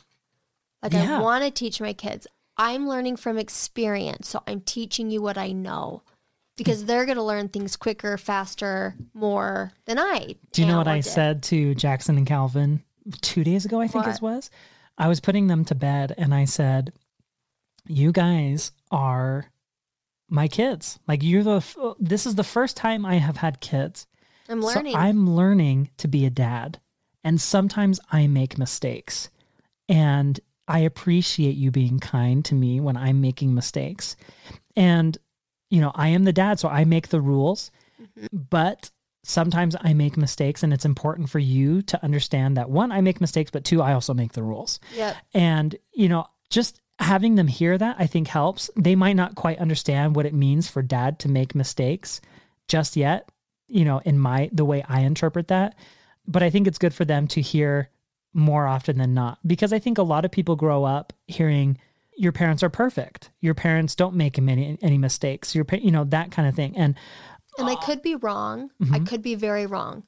Like 0.82 0.94
Yeah. 0.94 1.20
I 1.20 1.22
want 1.22 1.44
to 1.44 1.52
teach 1.52 1.80
my 1.80 1.94
kids. 1.94 2.28
I'm 2.58 2.88
learning 2.88 3.18
from 3.18 3.38
experience, 3.38 4.28
so 4.28 4.44
I'm 4.46 4.62
teaching 4.62 5.10
you 5.12 5.22
what 5.22 5.38
I 5.38 5.52
know 5.52 6.04
because 6.58 6.84
they're 6.84 7.06
going 7.06 7.18
to 7.18 7.24
learn 7.24 7.48
things 7.48 7.78
quicker, 7.78 8.18
faster, 8.18 8.96
more 9.14 9.72
than 9.86 9.98
I. 9.98 10.36
Do 10.52 10.62
you 10.62 10.68
know 10.68 10.78
what 10.78 10.90
I 10.90 10.98
did. 10.98 11.06
said 11.06 11.44
to 11.44 11.74
Jackson 11.74 12.18
and 12.18 12.28
Calvin 12.28 12.84
two 13.22 13.46
days 13.46 13.64
ago? 13.64 13.80
I 13.80 13.88
think 13.88 14.08
it 14.08 14.22
was. 14.22 14.50
I 14.98 15.08
was 15.08 15.22
putting 15.22 15.48
them 15.48 15.64
to 15.66 15.76
bed 15.76 16.14
and 16.18 16.34
I 16.36 16.44
said, 16.44 16.92
You 17.88 18.12
guys 18.12 18.74
are 18.92 19.46
my 20.30 20.50
kids. 20.50 21.00
Like, 21.08 21.24
you're 21.24 21.44
the, 21.44 21.58
f- 21.58 21.78
this 21.98 22.26
is 22.26 22.36
the 22.36 22.44
first 22.44 22.76
time 22.76 23.06
I 23.06 23.16
have 23.16 23.38
had 23.38 23.62
kids. 23.62 24.06
I'm 24.50 24.62
learning. 24.62 24.94
So 24.94 25.00
I'm 25.00 25.30
learning 25.30 25.92
to 25.98 26.08
be 26.08 26.26
a 26.26 26.30
dad. 26.30 26.80
And 27.24 27.40
sometimes 27.40 28.00
I 28.12 28.28
make 28.28 28.58
mistakes. 28.58 29.30
And 29.88 30.40
I 30.68 30.80
appreciate 30.80 31.56
you 31.56 31.72
being 31.72 32.00
kind 32.00 32.44
to 32.46 32.56
me 32.56 32.80
when 32.80 32.98
I'm 32.98 33.22
making 33.22 33.54
mistakes. 33.54 34.16
And, 34.76 35.18
you 35.70 35.82
know, 35.82 35.92
I 35.94 36.10
am 36.10 36.24
the 36.24 36.34
dad, 36.34 36.60
so 36.60 36.70
I 36.70 36.86
make 36.86 37.10
the 37.10 37.22
rules. 37.22 37.72
Mm-hmm. 38.02 38.28
But 38.50 38.90
sometimes 39.24 39.76
I 39.82 39.94
make 39.94 40.16
mistakes. 40.16 40.64
And 40.64 40.74
it's 40.74 40.86
important 40.86 41.30
for 41.30 41.40
you 41.40 41.82
to 41.84 42.04
understand 42.04 42.58
that 42.58 42.70
one, 42.70 42.92
I 42.92 43.02
make 43.02 43.20
mistakes, 43.20 43.52
but 43.52 43.66
two, 43.66 43.82
I 43.82 43.94
also 43.94 44.14
make 44.14 44.34
the 44.34 44.44
rules. 44.44 44.80
yep. 44.96 45.16
And, 45.34 45.76
you 45.94 46.10
know, 46.10 46.26
just 46.50 46.80
having 47.00 47.36
them 47.36 47.48
hear 47.48 47.78
that 47.78 47.96
I 48.00 48.08
think 48.08 48.28
helps. 48.28 48.70
They 48.76 48.96
might 48.96 49.16
not 49.16 49.36
quite 49.36 49.60
understand 49.60 50.16
what 50.16 50.26
it 50.26 50.34
means 50.34 50.70
for 50.70 50.82
dad 50.82 51.20
to 51.20 51.30
make 51.30 51.56
mistakes 51.56 52.22
just 52.68 52.96
yet, 52.96 53.28
you 53.70 53.86
know, 53.86 54.02
in 54.06 54.20
my 54.20 54.50
the 54.52 54.66
way 54.66 54.84
I 54.88 55.02
interpret 55.02 55.48
that. 55.48 55.76
But 56.28 56.44
I 56.44 56.50
think 56.50 56.68
it's 56.68 56.78
good 56.78 56.94
for 56.94 57.06
them 57.06 57.28
to 57.30 57.42
hear 57.42 57.90
more 58.34 58.68
often 58.68 58.98
than 58.98 59.14
not 59.14 59.40
because 59.46 59.74
I 59.74 59.80
think 59.80 59.98
a 59.98 60.04
lot 60.04 60.26
of 60.26 60.32
people 60.32 60.56
grow 60.56 60.84
up 60.84 61.14
hearing 61.28 61.78
your 62.16 62.32
parents 62.32 62.62
are 62.64 62.70
perfect. 62.70 63.32
Your 63.40 63.56
parents 63.56 63.96
don't 63.96 64.16
make 64.16 64.38
any 64.38 64.78
any 64.82 64.98
mistakes. 64.98 65.56
Your 65.56 65.66
you 65.72 65.92
know 65.92 66.04
that 66.06 66.32
kind 66.32 66.48
of 66.48 66.56
thing. 66.56 66.76
And 66.78 66.96
And 67.58 67.70
I 67.70 67.76
could 67.76 68.02
be 68.02 68.16
wrong. 68.16 68.70
Mm-hmm. 68.82 68.96
I 68.96 69.00
could 69.00 69.22
be 69.22 69.36
very 69.36 69.66
wrong. 69.66 70.04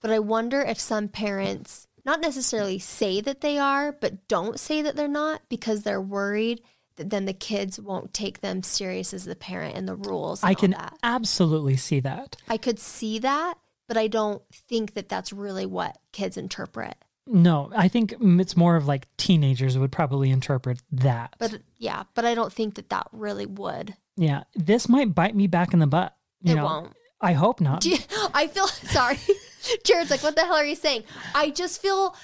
But 0.00 0.10
I 0.10 0.18
wonder 0.18 0.60
if 0.60 0.78
some 0.78 1.08
parents 1.08 1.86
not 2.04 2.20
necessarily 2.20 2.78
say 2.78 3.20
that 3.22 3.40
they 3.40 3.58
are, 3.58 3.92
but 3.92 4.28
don't 4.28 4.60
say 4.60 4.82
that 4.82 4.96
they're 4.96 5.08
not 5.08 5.40
because 5.48 5.82
they're 5.82 6.00
worried 6.00 6.60
then 6.96 7.24
the 7.24 7.32
kids 7.32 7.80
won't 7.80 8.14
take 8.14 8.40
them 8.40 8.62
serious 8.62 9.12
as 9.12 9.24
the 9.24 9.34
parent 9.36 9.76
and 9.76 9.88
the 9.88 9.96
rules. 9.96 10.42
And 10.42 10.50
I 10.50 10.54
can 10.54 10.74
absolutely 11.02 11.76
see 11.76 12.00
that. 12.00 12.36
I 12.48 12.56
could 12.56 12.78
see 12.78 13.18
that, 13.20 13.54
but 13.88 13.96
I 13.96 14.06
don't 14.06 14.42
think 14.52 14.94
that 14.94 15.08
that's 15.08 15.32
really 15.32 15.66
what 15.66 15.98
kids 16.12 16.36
interpret. 16.36 16.94
No, 17.26 17.70
I 17.74 17.88
think 17.88 18.14
it's 18.20 18.56
more 18.56 18.76
of 18.76 18.86
like 18.86 19.08
teenagers 19.16 19.78
would 19.78 19.90
probably 19.92 20.30
interpret 20.30 20.82
that. 20.92 21.34
But 21.38 21.60
yeah, 21.78 22.02
but 22.14 22.24
I 22.26 22.34
don't 22.34 22.52
think 22.52 22.74
that 22.74 22.90
that 22.90 23.06
really 23.12 23.46
would. 23.46 23.96
Yeah, 24.16 24.44
this 24.54 24.88
might 24.88 25.14
bite 25.14 25.34
me 25.34 25.46
back 25.46 25.72
in 25.72 25.78
the 25.80 25.86
butt. 25.86 26.14
You 26.42 26.52
It 26.52 26.56
know, 26.56 26.64
won't. 26.64 26.92
I 27.20 27.32
hope 27.32 27.60
not. 27.62 27.84
You- 27.86 27.96
I 28.34 28.46
feel 28.46 28.66
sorry. 28.68 29.18
Jared's 29.84 30.10
like, 30.10 30.22
what 30.22 30.36
the 30.36 30.42
hell 30.42 30.56
are 30.56 30.64
you 30.66 30.74
saying? 30.76 31.04
I 31.34 31.48
just 31.48 31.80
feel, 31.80 32.14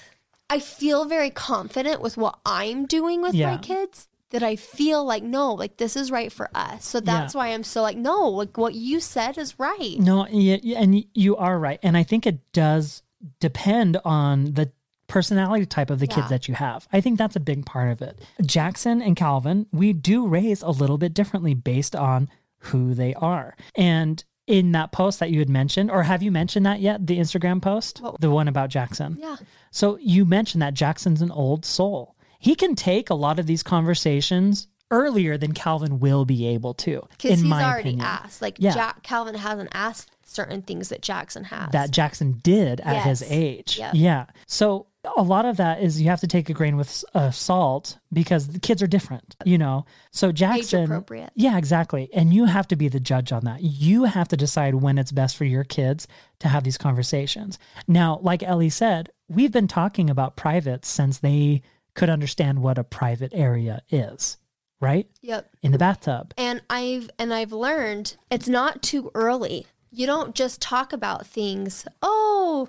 I 0.50 0.58
feel 0.58 1.06
very 1.06 1.30
confident 1.30 2.02
with 2.02 2.18
what 2.18 2.38
I'm 2.44 2.84
doing 2.84 3.22
with 3.22 3.34
Yeah. 3.34 3.52
my 3.52 3.56
kids. 3.56 4.06
That 4.30 4.42
I 4.42 4.56
feel 4.56 5.04
like 5.04 5.22
no, 5.22 5.54
like 5.54 5.76
this 5.78 5.96
is 5.96 6.10
right 6.10 6.32
for 6.32 6.48
us. 6.54 6.86
So 6.86 7.00
that's 7.00 7.34
why 7.34 7.48
I'm 7.48 7.64
so 7.64 7.82
like 7.82 7.96
no, 7.96 8.28
like 8.28 8.56
what 8.56 8.74
you 8.74 9.00
said 9.00 9.36
is 9.38 9.58
right. 9.58 9.96
no, 9.98 10.26
yeah, 10.28 10.58
yeah, 10.62 10.78
and 10.80 11.04
you 11.14 11.36
are 11.36 11.58
right, 11.58 11.80
and 11.82 11.96
I 11.96 12.02
think 12.04 12.26
it 12.26 12.52
does 12.52 13.02
depend 13.40 13.98
on 14.04 14.54
the 14.54 14.70
personality 15.08 15.66
type 15.66 15.90
of 15.90 15.98
the 15.98 16.06
Yeah. 16.06 16.14
kids 16.14 16.28
that 16.28 16.46
you 16.48 16.54
have. 16.54 16.86
I 16.92 17.00
think 17.00 17.18
that's 17.18 17.34
a 17.36 17.40
big 17.40 17.66
part 17.66 17.90
of 17.90 18.00
it. 18.02 18.20
Jackson 18.46 19.02
and 19.02 19.16
Calvin, 19.16 19.66
we 19.72 19.92
do 19.92 20.26
raise 20.28 20.62
a 20.62 20.70
little 20.70 20.98
bit 20.98 21.12
differently 21.12 21.52
based 21.54 21.96
on 21.96 22.28
who 22.58 22.94
they 22.94 23.14
are. 23.14 23.56
And 23.74 24.22
in 24.46 24.70
that 24.72 24.92
post 24.92 25.18
that 25.18 25.30
you 25.30 25.40
had 25.40 25.48
mentioned, 25.48 25.90
or 25.90 26.04
have 26.04 26.22
you 26.22 26.30
mentioned 26.30 26.64
that 26.66 26.80
yet? 26.80 27.06
The 27.06 27.18
Instagram 27.18 27.60
post, 27.60 28.00
What? 28.00 28.20
the 28.20 28.30
one 28.30 28.46
about 28.48 28.68
Jackson. 28.70 29.18
Yeah. 29.20 29.36
So 29.72 29.98
you 30.00 30.24
mentioned 30.24 30.62
that 30.62 30.74
Jackson's 30.74 31.22
an 31.22 31.32
old 31.32 31.64
soul. 31.64 32.14
He 32.40 32.56
can 32.56 32.74
take 32.74 33.08
a 33.10 33.14
lot 33.14 33.38
of 33.38 33.46
these 33.46 33.62
conversations 33.62 34.66
earlier 34.90 35.38
than 35.38 35.52
Calvin 35.52 36.00
will 36.00 36.24
be 36.24 36.48
able 36.48 36.74
to. 36.74 37.06
Because 37.10 37.40
he's 37.40 37.52
already 37.52 37.90
opinion. 37.90 38.00
asked. 38.06 38.42
Like 38.42 38.56
Yeah. 38.58 38.72
Jack 38.74 39.04
Calvin 39.04 39.36
hasn't 39.36 39.68
asked 39.72 40.10
certain 40.24 40.62
things 40.62 40.88
that 40.88 41.00
Jackson 41.02 41.44
has. 41.44 41.70
that 41.72 41.90
Jackson 41.92 42.40
did 42.42 42.80
at 42.80 43.04
his 43.04 43.22
age. 43.22 43.78
Yep. 43.78 43.92
Yeah. 43.94 44.26
So 44.46 44.86
a 45.16 45.22
lot 45.22 45.44
of 45.44 45.56
that 45.58 45.80
is 45.80 46.00
you 46.00 46.08
have 46.08 46.20
to 46.20 46.26
take 46.26 46.50
a 46.50 46.52
grain 46.52 46.76
with 46.76 47.04
uh, 47.14 47.30
salt 47.30 47.98
because 48.12 48.48
the 48.48 48.58
kids 48.58 48.82
are 48.82 48.86
different, 48.86 49.34
you 49.44 49.56
know. 49.58 49.86
So 50.10 50.30
Jackson, 50.32 50.84
appropriate. 50.84 51.30
yeah, 51.34 51.56
exactly. 51.56 52.10
And 52.12 52.34
you 52.34 52.44
have 52.46 52.68
to 52.68 52.76
be 52.76 52.88
the 52.88 53.00
judge 53.00 53.32
on 53.32 53.44
that. 53.44 53.62
You 53.62 54.04
have 54.04 54.28
to 54.28 54.36
decide 54.36 54.74
when 54.74 54.98
it's 54.98 55.12
best 55.12 55.36
for 55.36 55.44
your 55.44 55.64
kids 55.64 56.06
to 56.40 56.48
have 56.48 56.64
these 56.64 56.78
conversations. 56.78 57.58
Now, 57.88 58.18
like 58.22 58.42
Ellie 58.42 58.70
said, 58.70 59.10
we've 59.28 59.52
been 59.52 59.68
talking 59.68 60.10
about 60.10 60.36
privates 60.36 60.88
since 60.88 61.18
they 61.18 61.62
could 61.94 62.10
understand 62.10 62.62
what 62.62 62.78
a 62.78 62.84
private 62.84 63.32
area 63.34 63.82
is, 63.90 64.38
right? 64.80 65.08
Yep. 65.22 65.50
In 65.62 65.72
the 65.72 65.78
bathtub. 65.78 66.34
And 66.36 66.62
I've 66.70 67.10
and 67.18 67.32
I've 67.32 67.52
learned 67.52 68.16
it's 68.30 68.48
not 68.48 68.82
too 68.82 69.10
early. 69.14 69.66
You 69.90 70.06
don't 70.06 70.34
just 70.34 70.60
talk 70.60 70.92
about 70.92 71.26
things. 71.26 71.84
Oh, 72.00 72.68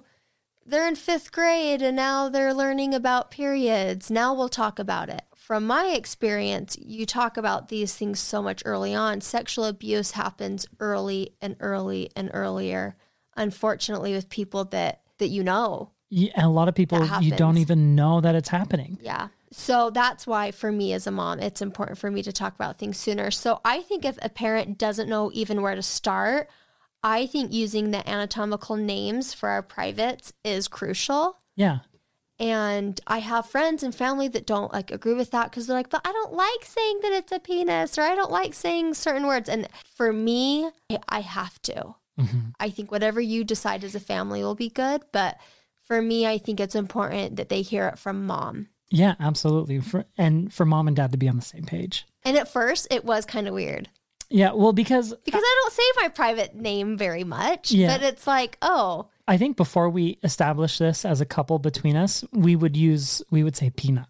they're 0.66 0.88
in 0.88 0.96
5th 0.96 1.32
grade 1.32 1.82
and 1.82 1.96
now 1.96 2.30
they're 2.30 2.54
learning 2.54 2.94
about 2.94 3.32
periods. 3.32 4.10
Now 4.10 4.34
we'll 4.34 4.50
talk 4.50 4.80
about 4.80 5.10
it. 5.10 5.24
From 5.36 5.66
my 5.66 5.88
experience, 5.88 6.78
you 6.80 7.06
talk 7.06 7.36
about 7.36 7.68
these 7.68 7.96
things 7.96 8.20
so 8.20 8.42
much 8.42 8.62
early 8.66 8.96
on. 8.96 9.22
Sexual 9.22 9.66
abuse 9.66 10.12
happens 10.12 10.66
early 10.80 11.36
and 11.42 11.56
early 11.60 12.10
and 12.16 12.30
earlier. 12.34 12.96
Unfortunately 13.36 14.14
with 14.14 14.30
people 14.30 14.66
that 14.66 15.02
that 15.18 15.28
you 15.28 15.44
know. 15.44 15.92
Yeah, 16.14 16.32
and 16.36 16.46
a 16.46 16.50
lot 16.50 16.68
of 16.68 16.76
people 16.76 17.04
you 17.22 17.32
don't 17.32 17.58
even 17.58 17.96
know 17.96 18.20
that 18.22 18.36
it's 18.36 18.50
happening. 18.50 19.00
Yeah. 19.02 19.30
So 19.54 19.90
that's 19.90 20.28
why, 20.28 20.52
for 20.52 20.72
me 20.72 20.92
as 20.94 21.08
a 21.08 21.12
mom, 21.12 21.40
it's 21.40 21.62
important 21.62 21.98
for 21.98 22.12
me 22.12 22.22
to 22.24 22.32
talk 22.34 22.54
about 22.54 22.78
things 22.78 22.98
sooner. 22.98 23.32
So 23.32 23.60
I 23.66 23.82
think 23.82 24.04
if 24.06 24.18
a 24.22 24.30
parent 24.30 24.78
doesn't 24.78 25.10
know 25.10 25.32
even 25.34 25.62
where 25.62 25.74
to 25.76 25.82
start, 25.82 26.50
I 27.02 27.26
think 27.28 27.52
using 27.54 27.92
the 27.92 28.08
anatomical 28.08 28.76
names 28.76 29.34
for 29.34 29.50
our 29.50 29.62
privates 29.64 30.34
is 30.44 30.68
crucial. 30.68 31.38
Yeah. 31.56 31.80
And 32.40 33.00
I 33.08 33.20
have 33.20 33.46
friends 33.46 33.82
and 33.84 33.94
family 33.96 34.28
that 34.30 34.46
don't 34.48 34.74
like 34.74 34.92
agree 34.92 35.14
with 35.14 35.32
that 35.32 35.50
because 35.50 35.68
they're 35.68 35.78
like, 35.78 35.90
but 35.90 36.02
I 36.06 36.12
don't 36.12 36.34
like 36.34 36.66
saying 36.66 37.00
that 37.04 37.12
it's 37.14 37.32
a 37.32 37.40
penis 37.40 37.98
or 37.98 38.02
I 38.02 38.16
don't 38.16 38.32
like 38.32 38.54
saying 38.54 38.96
certain 38.96 39.28
words. 39.28 39.48
And 39.48 39.68
for 39.96 40.12
me, 40.12 40.70
I- 41.08 41.22
have 41.22 41.62
to. 41.64 41.96
Mhm. 42.20 42.54
I 42.60 42.70
think 42.70 42.92
whatever 42.92 43.22
you 43.22 43.44
decide 43.44 43.84
as 43.84 43.96
a 43.96 44.00
family 44.00 44.44
will 44.44 44.56
be 44.56 44.70
good. 44.70 45.04
But 45.12 45.38
for 45.92 46.02
me, 46.02 46.26
I 46.26 46.38
think 46.38 46.62
it's 46.62 46.74
important 46.74 47.36
that 47.36 47.50
they 47.50 47.62
hear 47.62 47.90
it 47.90 48.00
from 48.00 48.26
mom. 48.26 48.70
Yeah, 48.90 49.16
absolutely. 49.20 49.82
For, 49.82 50.06
and 50.18 50.54
for 50.54 50.66
mom 50.66 50.88
and 50.88 50.96
dad 50.96 51.12
to 51.12 51.18
be 51.18 51.28
on 51.28 51.36
the 51.36 51.42
same 51.42 51.66
page. 51.66 52.06
And 52.24 52.38
at 52.38 52.48
first, 52.48 52.88
it 52.90 53.04
was 53.04 53.26
kind 53.26 53.46
of 53.46 53.54
weird 53.54 53.90
Yeah, 54.30 54.54
well, 54.54 54.72
because 54.72 55.14
because 55.26 55.44
I 55.44 55.62
don't 55.64 55.74
say 55.74 55.84
my 55.98 56.08
private 56.08 56.56
name 56.56 56.98
very 56.98 57.26
much. 57.26 57.74
Yeah. 57.74 57.98
But 57.98 58.04
it's 58.04 58.26
like, 58.26 58.58
oh, 58.62 59.10
I 59.28 59.38
think 59.38 59.58
before 59.58 59.90
we 59.90 60.18
established 60.24 60.80
this 60.80 61.04
as 61.04 61.20
a 61.20 61.26
couple 61.26 61.60
between 61.60 61.98
us, 61.98 62.24
we 62.32 62.56
would 62.56 62.78
use, 62.78 63.22
we 63.30 63.44
would 63.44 63.58
say 63.58 63.70
peanut. 63.70 64.08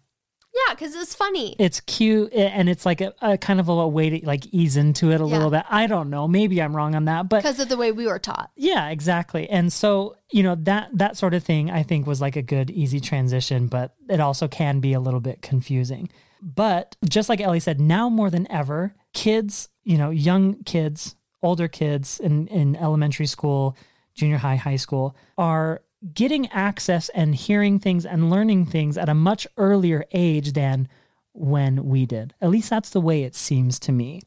Yeah, 0.54 0.74
because 0.74 0.94
it's 0.94 1.14
funny. 1.14 1.56
It's 1.58 1.80
cute 1.80 2.32
and 2.34 2.68
it's 2.68 2.84
like 2.84 3.00
a, 3.00 3.14
a 3.22 3.38
kind 3.38 3.58
of 3.60 3.68
a 3.68 3.88
way 3.88 4.10
to 4.20 4.26
like 4.26 4.46
ease 4.52 4.76
into 4.76 5.10
it 5.10 5.20
a 5.20 5.24
Yeah. 5.24 5.32
little 5.34 5.50
bit. 5.50 5.64
I 5.70 5.86
don't 5.86 6.10
know. 6.10 6.28
Maybe 6.28 6.60
I'm 6.60 6.74
wrong 6.76 6.94
on 6.94 7.06
that, 7.06 7.28
but 7.28 7.38
Because 7.42 7.58
of 7.60 7.68
the 7.68 7.76
way 7.76 7.90
we 7.92 8.06
were 8.06 8.18
taught. 8.18 8.50
yeah, 8.56 8.88
exactly. 8.90 9.48
And 9.48 9.72
so, 9.72 10.16
you 10.30 10.42
know, 10.42 10.54
that 10.56 10.90
that 10.94 11.16
sort 11.16 11.34
of 11.34 11.42
thing 11.42 11.70
I 11.70 11.82
think 11.82 12.06
was 12.06 12.20
like 12.20 12.36
a 12.36 12.42
good 12.42 12.70
easy 12.70 13.00
transition, 13.00 13.66
but 13.66 13.94
it 14.08 14.20
also 14.20 14.46
can 14.48 14.80
be 14.80 14.92
a 14.92 15.00
little 15.00 15.20
bit 15.20 15.40
confusing. 15.42 16.08
But 16.42 16.96
just 17.08 17.28
like 17.28 17.40
Ellie 17.40 17.60
said, 17.60 17.80
now 17.80 18.08
more 18.08 18.28
than 18.28 18.50
ever, 18.50 18.94
kids, 19.14 19.68
you 19.84 19.96
know, 19.96 20.10
young 20.10 20.62
kids, 20.64 21.14
older 21.42 21.68
kids 21.68 22.18
in, 22.20 22.46
in 22.48 22.74
elementary 22.76 23.26
school, 23.26 23.76
junior 24.14 24.38
high, 24.38 24.56
high 24.56 24.76
school 24.76 25.16
are 25.38 25.82
getting 26.14 26.48
access 26.48 27.08
and 27.10 27.34
hearing 27.34 27.78
things 27.78 28.04
and 28.04 28.30
learning 28.30 28.66
things 28.66 28.98
at 28.98 29.08
a 29.08 29.14
much 29.14 29.46
earlier 29.56 30.04
age 30.12 30.52
than 30.52 30.88
when 31.32 31.84
we 31.86 32.06
did. 32.06 32.34
At 32.40 32.50
least 32.50 32.70
that's 32.70 32.90
the 32.90 33.00
way 33.00 33.22
it 33.22 33.34
seems 33.34 33.78
to 33.80 33.92
me. 33.92 34.22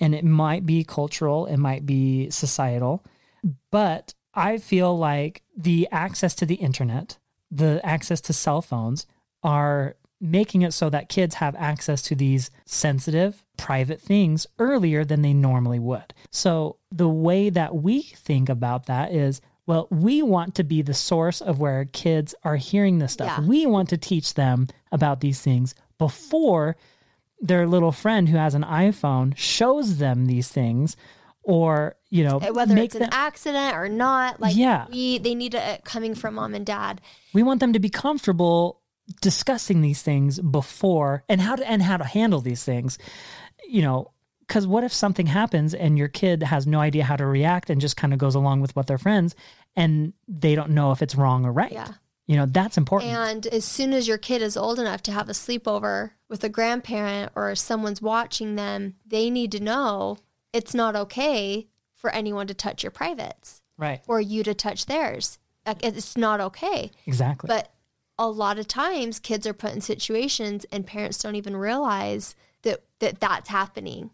And 0.00 0.14
it 0.14 0.24
might 0.24 0.64
be 0.64 0.82
cultural, 0.82 1.46
it 1.46 1.58
might 1.58 1.84
be 1.84 2.30
societal, 2.30 3.04
but 3.70 4.14
I 4.34 4.58
feel 4.58 4.96
like 4.96 5.42
the 5.56 5.88
access 5.90 6.34
to 6.36 6.46
the 6.46 6.54
internet, 6.54 7.18
the 7.50 7.80
access 7.84 8.20
to 8.22 8.32
cell 8.32 8.62
phones 8.62 9.06
are 9.42 9.96
making 10.20 10.62
it 10.62 10.72
so 10.72 10.90
that 10.90 11.08
kids 11.08 11.36
have 11.36 11.56
access 11.56 12.02
to 12.02 12.14
these 12.14 12.50
sensitive, 12.64 13.44
private 13.56 14.00
things 14.00 14.46
earlier 14.58 15.04
than 15.04 15.22
they 15.22 15.32
normally 15.32 15.78
would. 15.78 16.14
So 16.30 16.76
the 16.92 17.08
way 17.08 17.50
that 17.50 17.74
we 17.74 18.02
think 18.02 18.48
about 18.48 18.86
that 18.86 19.12
is 19.12 19.40
well, 19.66 19.86
we 19.90 20.22
want 20.22 20.56
to 20.56 20.64
be 20.64 20.82
the 20.82 20.94
source 20.94 21.40
of 21.40 21.58
where 21.60 21.84
kids 21.84 22.34
are 22.44 22.56
hearing 22.56 22.98
this 22.98 23.12
stuff. 23.12 23.38
Yeah. 23.38 23.46
We 23.46 23.66
want 23.66 23.90
to 23.90 23.96
teach 23.98 24.34
them 24.34 24.66
about 24.90 25.20
these 25.20 25.40
things 25.40 25.74
before 25.98 26.76
their 27.40 27.66
little 27.66 27.92
friend 27.92 28.28
who 28.28 28.36
has 28.36 28.54
an 28.54 28.64
iPhone 28.64 29.36
shows 29.36 29.98
them 29.98 30.26
these 30.26 30.48
things 30.48 30.96
or, 31.42 31.96
you 32.10 32.22
know, 32.24 32.38
Uh, 32.40 32.52
Whether 32.52 32.74
make 32.74 32.86
it's 32.86 32.94
an 32.96 33.08
accident 33.12 33.74
or 33.74 33.88
not, 33.88 34.40
like 34.40 34.56
Yeah. 34.56 34.86
we 34.90 35.18
they 35.18 35.34
need 35.34 35.54
it 35.54 35.84
coming 35.84 36.14
from 36.14 36.34
mom 36.34 36.54
and 36.54 36.66
dad. 36.66 37.00
we 37.32 37.42
want 37.42 37.60
them 37.60 37.72
to 37.72 37.78
be 37.80 37.88
comfortable 37.88 38.80
discussing 39.20 39.80
these 39.80 40.02
things 40.02 40.38
before 40.40 41.24
and 41.28 41.40
how 41.40 41.56
to 41.56 41.68
and 41.68 41.82
how 41.82 41.96
to 41.96 42.04
handle 42.04 42.40
these 42.40 42.62
things 42.62 42.96
you 43.68 43.82
know 43.82 44.10
because 44.50 44.66
what 44.66 44.82
if 44.82 44.92
something 44.92 45.26
happens 45.26 45.74
and 45.74 45.96
your 45.96 46.08
kid 46.08 46.42
has 46.42 46.66
no 46.66 46.80
idea 46.80 47.04
how 47.04 47.14
to 47.14 47.24
react 47.24 47.70
and 47.70 47.80
just 47.80 47.96
kind 47.96 48.12
of 48.12 48.18
goes 48.18 48.34
along 48.34 48.60
with 48.60 48.74
what 48.74 48.88
their 48.88 48.98
friends 48.98 49.36
and 49.76 50.12
they 50.26 50.56
don't 50.56 50.70
know 50.70 50.90
if 50.90 51.02
it's 51.02 51.14
wrong 51.14 51.44
or 51.44 51.52
right 51.52 51.70
Yeah. 51.70 51.92
you 52.26 52.34
know 52.34 52.46
that's 52.46 52.76
important 52.76 53.12
And 53.12 53.46
as 53.46 53.64
soon 53.64 53.92
as 53.92 54.08
your 54.08 54.18
kid 54.18 54.42
is 54.42 54.56
old 54.56 54.80
enough 54.80 55.02
to 55.04 55.12
have 55.12 55.28
a 55.28 55.34
sleepover 55.34 56.10
with 56.28 56.42
a 56.42 56.48
grandparent 56.48 57.30
or 57.36 57.54
someone's 57.54 58.02
watching 58.02 58.56
them, 58.56 58.96
they 59.06 59.30
need 59.30 59.52
to 59.52 59.60
know 59.60 60.18
it's 60.52 60.74
not 60.74 60.96
okay 60.96 61.68
for 61.94 62.10
anyone 62.10 62.48
to 62.48 62.54
touch 62.54 62.82
your 62.82 62.90
privates 62.90 63.62
right 63.78 64.00
or 64.08 64.20
you 64.20 64.42
to 64.42 64.52
touch 64.52 64.86
theirs. 64.86 65.38
Like, 65.64 65.84
It's 65.84 66.16
not 66.16 66.40
okay. 66.40 66.90
exactly 67.06 67.46
But 67.46 67.72
a 68.18 68.28
lot 68.28 68.58
of 68.58 68.66
times 68.66 69.20
kids 69.20 69.46
are 69.46 69.54
put 69.54 69.74
in 69.74 69.80
situations 69.80 70.66
and 70.72 70.84
parents 70.84 71.18
don't 71.22 71.36
even 71.36 71.56
realize 71.56 72.34
that, 72.62 72.80
that 72.98 73.20
that's 73.20 73.48
happening. 73.48 74.10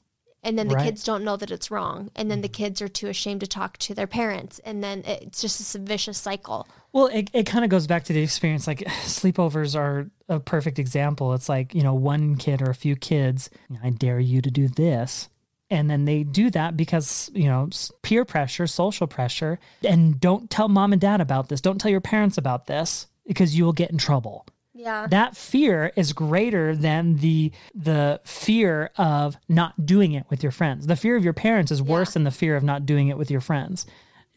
And 0.47 0.57
then 0.57 0.69
the 0.69 0.77
Right. 0.77 0.85
kids 0.85 1.03
don't 1.03 1.25
know 1.25 1.37
that 1.37 1.51
it's 1.51 1.73
wrong. 1.73 2.09
And 2.15 2.31
then 2.31 2.41
the 2.41 2.49
mm-hmm. 2.49 2.65
kids 2.65 2.81
are 2.81 2.87
too 2.87 3.09
ashamed 3.09 3.41
to 3.41 3.49
talk 3.49 3.79
to 3.79 3.95
their 3.95 4.07
parents. 4.07 4.61
And 4.65 4.83
then 4.83 5.03
it's 5.05 5.41
just 5.41 5.75
a 5.75 5.79
vicious 5.81 6.19
cycle. 6.19 6.69
Well, 6.93 7.09
it, 7.09 7.29
it 7.33 7.47
kind 7.47 7.65
of 7.65 7.71
goes 7.71 7.89
back 7.89 8.05
to 8.05 8.13
the 8.13 8.23
experience. 8.23 8.69
Like 8.69 8.79
sleepovers 9.05 9.77
are 9.77 10.09
a 10.29 10.39
perfect 10.39 10.79
example. 10.79 11.35
It's 11.35 11.49
like, 11.49 11.75
you 11.75 11.83
know, 11.83 11.95
one 11.95 12.37
kid 12.37 12.63
or 12.63 12.71
a 12.71 12.77
few 12.77 12.95
kids, 12.95 13.51
I 13.83 13.91
dare 13.91 14.21
you 14.21 14.41
to 14.41 14.51
do 14.51 14.69
this. 14.69 15.29
And 15.69 15.91
then 15.91 16.05
they 16.05 16.23
do 16.23 16.49
that 16.51 16.77
because, 16.77 17.29
you 17.35 17.47
know, 17.47 17.69
peer 18.03 18.25
pressure, 18.25 18.69
social 18.69 19.09
pressure. 19.09 19.59
And 19.83 20.21
don't 20.21 20.49
tell 20.49 20.69
mom 20.69 20.93
and 20.93 21.01
dad 21.01 21.21
about 21.21 21.49
this. 21.49 21.61
Don't 21.61 21.81
tell 21.81 21.91
your 21.91 22.01
parents 22.01 22.39
about 22.39 22.69
this 22.69 23.09
because 23.27 23.59
you 23.59 23.65
will 23.65 23.73
get 23.73 23.91
in 23.91 23.99
trouble. 23.99 24.47
Yeah. 24.77 25.07
That 25.09 25.37
fear 25.37 25.91
is 25.97 26.13
greater 26.13 26.77
than 26.77 27.17
the 27.17 27.51
the 27.75 28.21
fear 28.25 28.91
of 28.99 29.37
not 29.49 29.87
doing 29.87 30.13
it 30.13 30.27
with 30.29 30.43
your 30.43 30.53
friends. 30.53 30.87
The 30.87 30.97
fear 30.97 31.17
of 31.17 31.25
your 31.25 31.33
parents 31.33 31.73
is 31.73 31.83
worse 31.83 32.11
Yeah. 32.11 32.13
than 32.15 32.25
the 32.25 32.31
fear 32.31 32.57
of 32.57 32.63
not 32.63 32.85
doing 32.87 33.09
it 33.09 33.17
with 33.19 33.31
your 33.31 33.41
friends. 33.41 33.87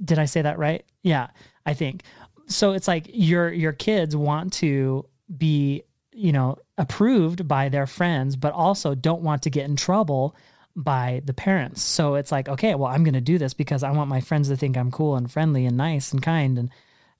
Did 0.04 0.18
I 0.18 0.26
say 0.26 0.42
that 0.42 0.58
right? 0.58 0.86
Yeah, 1.04 1.28
I 1.66 1.74
think. 1.74 2.04
So 2.48 2.72
it's 2.72 2.88
like 2.88 3.10
your 3.12 3.52
your 3.52 3.74
kids 3.74 4.16
want 4.16 4.54
to 4.54 5.06
be, 5.38 5.84
you 6.14 6.32
know, 6.32 6.58
approved 6.78 7.48
by 7.48 7.70
their 7.70 7.86
friends, 7.86 8.36
but 8.38 8.54
also 8.54 8.96
don't 8.96 9.22
want 9.22 9.44
to 9.44 9.50
get 9.50 9.66
in 9.66 9.76
trouble 9.76 10.36
by 10.76 11.22
the 11.26 11.34
parents. 11.34 11.82
So 11.82 12.16
it's 12.16 12.32
like, 12.32 12.48
okay, 12.48 12.74
well, 12.76 12.90
I'm 12.90 13.04
going 13.04 13.14
to 13.14 13.22
do 13.22 13.38
this 13.38 13.54
because 13.54 13.84
I 13.84 13.92
want 13.92 14.10
my 14.10 14.22
friends 14.22 14.48
to 14.48 14.56
think 14.56 14.78
I'm 14.78 14.92
cool 14.92 15.18
and 15.18 15.30
friendly 15.30 15.66
and 15.66 15.76
nice 15.76 16.14
and 16.14 16.22
kind 16.22 16.58
and 16.58 16.70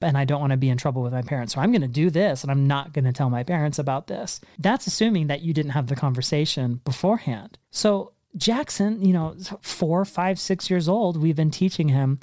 and 0.02 0.18
I 0.18 0.26
don't 0.26 0.40
want 0.40 0.52
to 0.52 0.58
be 0.58 0.70
in 0.70 0.78
trouble 0.78 1.02
with 1.02 1.14
my 1.14 1.22
parents. 1.22 1.54
So 1.54 1.62
I'm 1.62 1.72
going 1.72 1.82
to 1.82 1.88
do 1.88 2.10
this 2.10 2.44
and 2.44 2.52
I'm 2.52 2.68
not 2.68 2.94
going 2.94 3.06
to 3.06 3.12
tell 3.12 3.30
my 3.30 3.44
parents 3.44 3.80
about 3.80 4.08
this. 4.08 4.40
That's 4.58 4.88
assuming 4.88 5.28
that 5.28 5.42
you 5.42 5.54
didn't 5.54 5.72
have 5.72 5.88
the 5.88 5.96
conversation 5.96 6.82
beforehand. 6.86 7.58
So 7.72 8.14
Jackson, 8.38 9.04
you 9.04 9.14
know, 9.14 9.36
four, 9.62 10.06
five, 10.06 10.40
six 10.40 10.70
years 10.70 10.88
old, 10.88 11.22
we've 11.22 11.36
been 11.36 11.52
teaching 11.52 11.90
him 11.90 12.20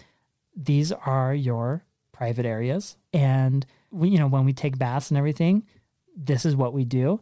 these 0.55 0.91
are 0.93 1.35
your 1.35 1.85
private 2.13 2.47
areas. 2.47 2.97
And 3.13 3.67
we, 3.91 4.09
you 4.09 4.19
know, 4.19 4.29
when 4.29 4.45
we 4.45 4.53
take 4.53 4.79
baths 4.79 5.11
and 5.11 5.19
everything, 5.19 5.65
this 6.17 6.47
is 6.47 6.57
what 6.57 6.73
we 6.73 6.85
do. 6.85 7.21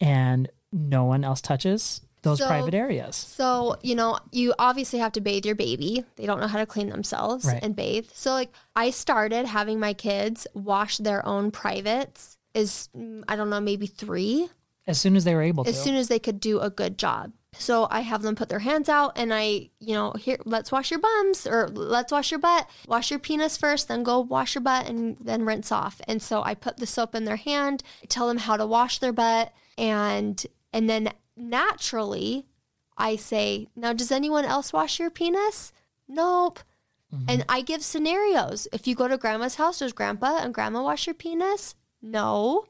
And 0.00 0.50
no 0.70 1.04
one 1.04 1.24
else 1.24 1.40
touches 1.40 2.02
those 2.24 2.38
So- 2.38 2.46
private 2.48 2.74
areas. 2.74 3.14
So, 3.16 3.76
you 3.82 3.94
know, 3.94 4.18
you 4.32 4.52
obviously 4.58 4.98
have 4.98 5.12
to 5.12 5.20
bathe 5.20 5.46
your 5.46 5.54
baby. 5.54 6.04
They 6.16 6.26
don't 6.26 6.40
know 6.40 6.48
how 6.48 6.58
to 6.58 6.66
clean 6.66 6.88
themselves 6.88 7.44
Right. 7.46 7.62
and 7.62 7.76
bathe. 7.76 8.08
So, 8.12 8.32
like, 8.32 8.50
I 8.74 8.90
started 8.90 9.46
having 9.46 9.78
my 9.78 9.92
kids 9.94 10.46
wash 10.54 10.98
their 10.98 11.24
own 11.26 11.50
privates 11.52 12.36
is, 12.54 12.88
mm, 12.96 13.22
I 13.28 13.36
don't 13.36 13.50
know, 13.50 13.60
maybe 13.60 13.86
three 13.86 14.48
As 14.86 15.00
soon 15.00 15.16
as 15.16 15.24
they 15.24 15.34
were 15.34 15.42
able 15.42 15.66
as 15.68 15.76
to. 15.76 15.82
soon 15.82 15.94
as 15.94 16.08
they 16.08 16.18
could 16.18 16.40
do 16.40 16.60
a 16.60 16.70
good 16.70 16.98
job. 16.98 17.32
So 17.56 17.86
I 17.88 18.00
have 18.00 18.22
them 18.22 18.34
put 18.34 18.48
their 18.48 18.58
hands 18.58 18.88
out 18.88 19.12
and 19.16 19.32
I, 19.32 19.70
you 19.78 19.94
know, 19.94 20.12
here, 20.18 20.38
let's 20.44 20.72
wash 20.72 20.90
your 20.90 20.98
bums 20.98 21.46
or 21.46 21.68
let's 21.68 22.10
wash 22.10 22.32
your 22.32 22.40
butt. 22.40 22.68
Wash 22.88 23.10
your 23.10 23.20
penis 23.20 23.56
first, 23.56 23.86
then 23.86 24.02
go 24.02 24.18
wash 24.18 24.56
your 24.56 24.62
butt 24.62 24.88
and 24.88 25.16
then 25.20 25.44
rinse 25.44 25.70
off. 25.70 26.00
And 26.08 26.20
so 26.20 26.42
I 26.42 26.54
put 26.54 26.78
the 26.78 26.86
soap 26.86 27.14
in 27.14 27.24
their 27.26 27.36
hand, 27.36 27.82
tell 28.08 28.26
them 28.26 28.38
how 28.38 28.56
to 28.56 28.66
wash 28.66 28.98
their 28.98 29.12
butt 29.12 29.52
and 29.78 30.44
and 30.72 30.90
then 30.90 31.10
naturally 31.36 32.46
I 32.96 33.16
say, 33.16 33.66
"Now 33.74 33.92
does 33.92 34.12
anyone 34.12 34.44
else 34.44 34.72
wash 34.72 34.98
your 35.00 35.10
penis?" 35.10 35.72
Nope. 36.06 36.60
Mm-hmm. 37.12 37.24
And 37.28 37.44
I 37.48 37.60
give 37.60 37.82
scenarios. 37.82 38.66
If 38.72 38.86
you 38.86 38.94
go 38.94 39.08
to 39.08 39.16
grandma's 39.18 39.54
house, 39.56 39.78
does 39.78 39.92
grandpa 39.92 40.38
and 40.38 40.52
grandma 40.54 40.82
wash 40.82 41.06
your 41.06 41.14
penis? 41.14 41.74
No. 42.02 42.66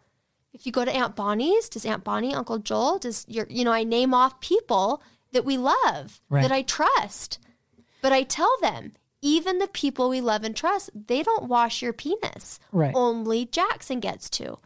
If 0.52 0.66
you 0.66 0.73
go 0.73 0.85
to 0.85 0.94
Aunt 0.94 1.16
Bonnie's, 1.16 1.68
does 1.68 1.85
Aunt 1.85 2.04
Bonnie, 2.04 2.35
Uncle 2.35 2.59
Joel, 2.59 2.99
does 2.99 3.25
your, 3.26 3.47
you 3.50 3.64
know, 3.64 3.73
I 3.73 3.83
name 3.85 4.14
off 4.14 4.40
people 4.40 5.02
that 5.33 5.44
we 5.44 5.56
love, 5.59 6.21
Right. 6.28 6.42
that 6.42 6.52
I 6.52 6.62
trust. 6.62 7.38
But 8.02 8.12
I 8.12 8.23
tell 8.23 8.54
them, 8.61 8.92
even 9.21 9.59
the 9.59 9.66
people 9.66 10.09
we 10.09 10.21
love 10.21 10.44
and 10.44 10.54
trust, 10.54 10.90
they 10.94 11.23
don't 11.23 11.49
wash 11.49 11.83
your 11.83 11.92
penis. 11.92 12.61
Right. 12.71 12.92
Only 12.94 13.47
Jackson 13.47 13.99
gets 13.99 14.30
to. 14.30 14.59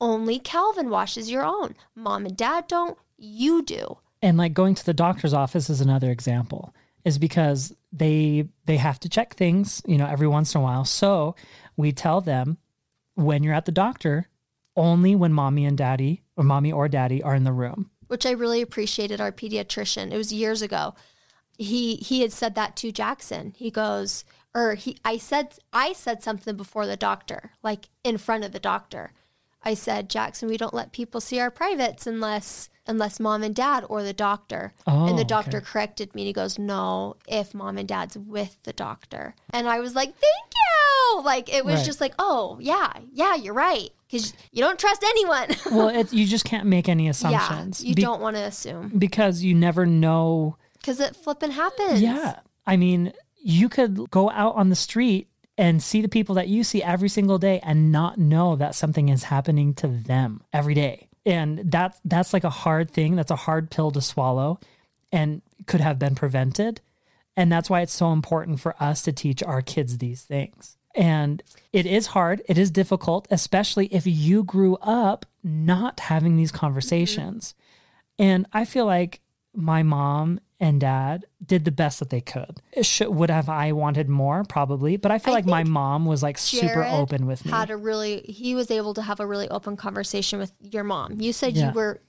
Only 0.00 0.38
Calvin 0.38 0.90
washes 0.90 1.30
your 1.30 1.44
own. 1.44 1.74
Mom 1.94 2.26
and 2.26 2.36
dad 2.36 2.66
don't. 2.66 2.98
You 3.22 3.62
do. 3.62 3.98
and 4.22 4.36
like 4.36 4.52
going 4.54 4.74
to 4.74 4.84
the 4.84 4.94
doctor's 4.94 5.34
office 5.34 5.70
is 5.70 5.80
another 5.80 6.10
example 6.10 6.74
is 7.04 7.18
because 7.18 7.72
they 7.92 8.48
they 8.66 8.76
have 8.76 8.98
to 9.00 9.08
check 9.08 9.34
things 9.34 9.82
you 9.86 9.96
know 9.98 10.06
every 10.06 10.28
once 10.28 10.54
in 10.54 10.60
a 10.60 10.64
while 10.64 10.84
so 10.84 11.34
we 11.76 11.92
tell 11.92 12.20
them 12.20 12.58
when 13.14 13.42
you're 13.42 13.54
at 13.54 13.64
the 13.66 13.72
doctor 13.72 14.28
only 14.76 15.14
when 15.14 15.32
mommy 15.32 15.64
and 15.64 15.78
daddy 15.78 16.22
or 16.36 16.44
mommy 16.44 16.72
or 16.72 16.88
daddy 16.88 17.22
are 17.22 17.34
in 17.34 17.44
the 17.44 17.52
room 17.52 17.90
which 18.10 18.26
I 18.26 18.32
really 18.32 18.60
appreciated 18.60 19.20
our 19.20 19.30
pediatrician. 19.30 20.10
It 20.10 20.16
was 20.16 20.32
years 20.32 20.62
ago. 20.62 20.96
He 21.56 21.94
he 21.94 22.22
had 22.22 22.32
said 22.32 22.56
that 22.56 22.74
to 22.76 22.90
Jackson. 22.90 23.54
He 23.56 23.70
goes, 23.70 24.24
or 24.52 24.74
he 24.74 24.96
I 25.04 25.16
said 25.16 25.54
I 25.72 25.92
said 25.92 26.20
something 26.20 26.56
before 26.56 26.88
the 26.88 26.96
doctor, 26.96 27.52
like 27.62 27.88
in 28.02 28.18
front 28.18 28.42
of 28.42 28.50
the 28.50 28.58
doctor. 28.58 29.12
I 29.62 29.74
said, 29.74 30.08
Jackson, 30.08 30.48
we 30.48 30.56
don't 30.56 30.74
let 30.74 30.90
people 30.90 31.20
see 31.20 31.38
our 31.38 31.50
privates 31.50 32.06
unless 32.06 32.69
unless 32.86 33.20
mom 33.20 33.42
and 33.42 33.54
dad 33.54 33.84
or 33.88 34.02
the 34.02 34.12
doctor. 34.12 34.72
Oh, 34.86 35.06
and 35.06 35.18
the 35.18 35.22
oh, 35.22 35.26
doctor 35.26 35.58
okay. 35.58 35.66
corrected 35.66 36.14
me 36.14 36.22
and 36.22 36.26
he 36.26 36.32
goes, 36.32 36.58
No, 36.58 37.16
if 37.28 37.54
mom 37.54 37.78
and 37.78 37.88
dad's 37.88 38.16
with 38.18 38.62
the 38.64 38.72
doctor. 38.72 39.34
And 39.50 39.68
I 39.68 39.80
was 39.80 39.94
like, 39.94 40.08
Thank 40.08 40.52
you. 41.14 41.22
Like 41.22 41.52
it 41.52 41.64
was 41.64 41.76
Right. 41.76 41.86
just 41.86 42.00
like, 42.00 42.14
oh 42.18 42.56
yeah, 42.60 42.92
yeah, 43.12 43.34
you're 43.34 43.54
right. 43.54 43.90
Because 44.06 44.32
you 44.52 44.62
don't 44.62 44.78
trust 44.78 45.02
anyone. 45.04 45.48
well 45.72 45.88
it, 45.88 46.12
you 46.12 46.26
just 46.26 46.44
can't 46.44 46.66
make 46.66 46.88
any 46.88 47.04
yeah. 47.04 47.10
assumptions 47.10 47.84
You 47.84 47.94
be- 47.94 48.02
don't 48.02 48.20
want 48.20 48.36
to 48.36 48.42
assume. 48.42 48.92
because 48.96 49.42
you 49.42 49.54
never 49.54 49.86
know 49.86 50.56
Because 50.78 51.00
it 51.00 51.14
flipping 51.16 51.50
happens. 51.52 52.00
Yeah. 52.00 52.40
I 52.66 52.76
mean, 52.76 53.12
you 53.42 53.68
could 53.68 54.10
go 54.10 54.30
out 54.30 54.54
on 54.54 54.68
the 54.68 54.76
street 54.76 55.28
and 55.58 55.82
see 55.82 56.00
the 56.00 56.08
people 56.08 56.36
that 56.36 56.48
you 56.48 56.64
see 56.64 56.82
every 56.82 57.08
single 57.08 57.38
day 57.38 57.60
and 57.62 57.92
not 57.92 58.16
know 58.18 58.56
that 58.56 58.74
something 58.74 59.08
is 59.10 59.24
happening 59.24 59.74
to 59.74 59.88
them 59.88 60.42
every 60.52 60.74
day. 60.74 61.08
And 61.26 61.70
that's 61.70 62.00
that's 62.04 62.32
like 62.32 62.44
a 62.44 62.50
hard 62.50 62.90
thing. 62.90 63.16
That's 63.16 63.30
a 63.30 63.36
hard 63.36 63.70
pill 63.70 63.90
to 63.92 64.00
swallow 64.00 64.58
and 65.12 65.42
could 65.66 65.80
have 65.80 65.98
been 65.98 66.14
prevented. 66.14 66.80
And 67.36 67.50
that's 67.50 67.70
why 67.70 67.80
it's 67.82 67.92
so 67.92 68.12
important 68.12 68.60
for 68.60 68.74
us 68.82 69.02
to 69.02 69.12
teach 69.12 69.42
our 69.42 69.62
kids 69.62 69.98
these 69.98 70.22
things. 70.22 70.76
And 70.94 71.42
it 71.72 71.86
is 71.86 72.08
hard, 72.08 72.42
it 72.48 72.58
is 72.58 72.70
difficult, 72.70 73.28
especially 73.30 73.86
if 73.86 74.06
you 74.06 74.42
grew 74.42 74.76
up 74.82 75.24
not 75.44 76.00
having 76.00 76.36
these 76.36 76.50
conversations. 76.50 77.54
Mm-hmm. 78.18 78.22
And 78.22 78.46
I 78.52 78.64
feel 78.64 78.86
like 78.86 79.20
my 79.54 79.82
mom 79.82 80.40
and 80.60 80.80
dad 80.80 81.24
did 81.44 81.64
the 81.64 81.70
best 81.72 81.98
that 82.00 82.10
they 82.10 82.20
could. 82.20 82.60
Should, 82.82 83.08
would 83.08 83.30
have 83.30 83.48
I 83.48 83.72
wanted 83.72 84.08
more? 84.08 84.44
Probably. 84.44 84.96
But 84.98 85.10
I 85.10 85.18
feel 85.18 85.32
I 85.32 85.38
like 85.38 85.46
my 85.46 85.64
mom 85.64 86.04
was 86.04 86.22
like 86.22 86.36
super 86.38 86.84
open 86.84 87.26
with 87.26 87.44
me. 87.44 87.50
Had 87.50 87.70
a 87.70 87.76
really, 87.76 88.20
he 88.20 88.54
was 88.54 88.70
able 88.70 88.92
to 88.94 89.02
have 89.02 89.20
a 89.20 89.26
really 89.26 89.48
open 89.48 89.76
conversation 89.76 90.38
with 90.38 90.52
your 90.60 90.84
mom. 90.84 91.20
You 91.20 91.32
said 91.32 91.54
Yeah. 91.56 91.68
you 91.68 91.72
were 91.74 92.00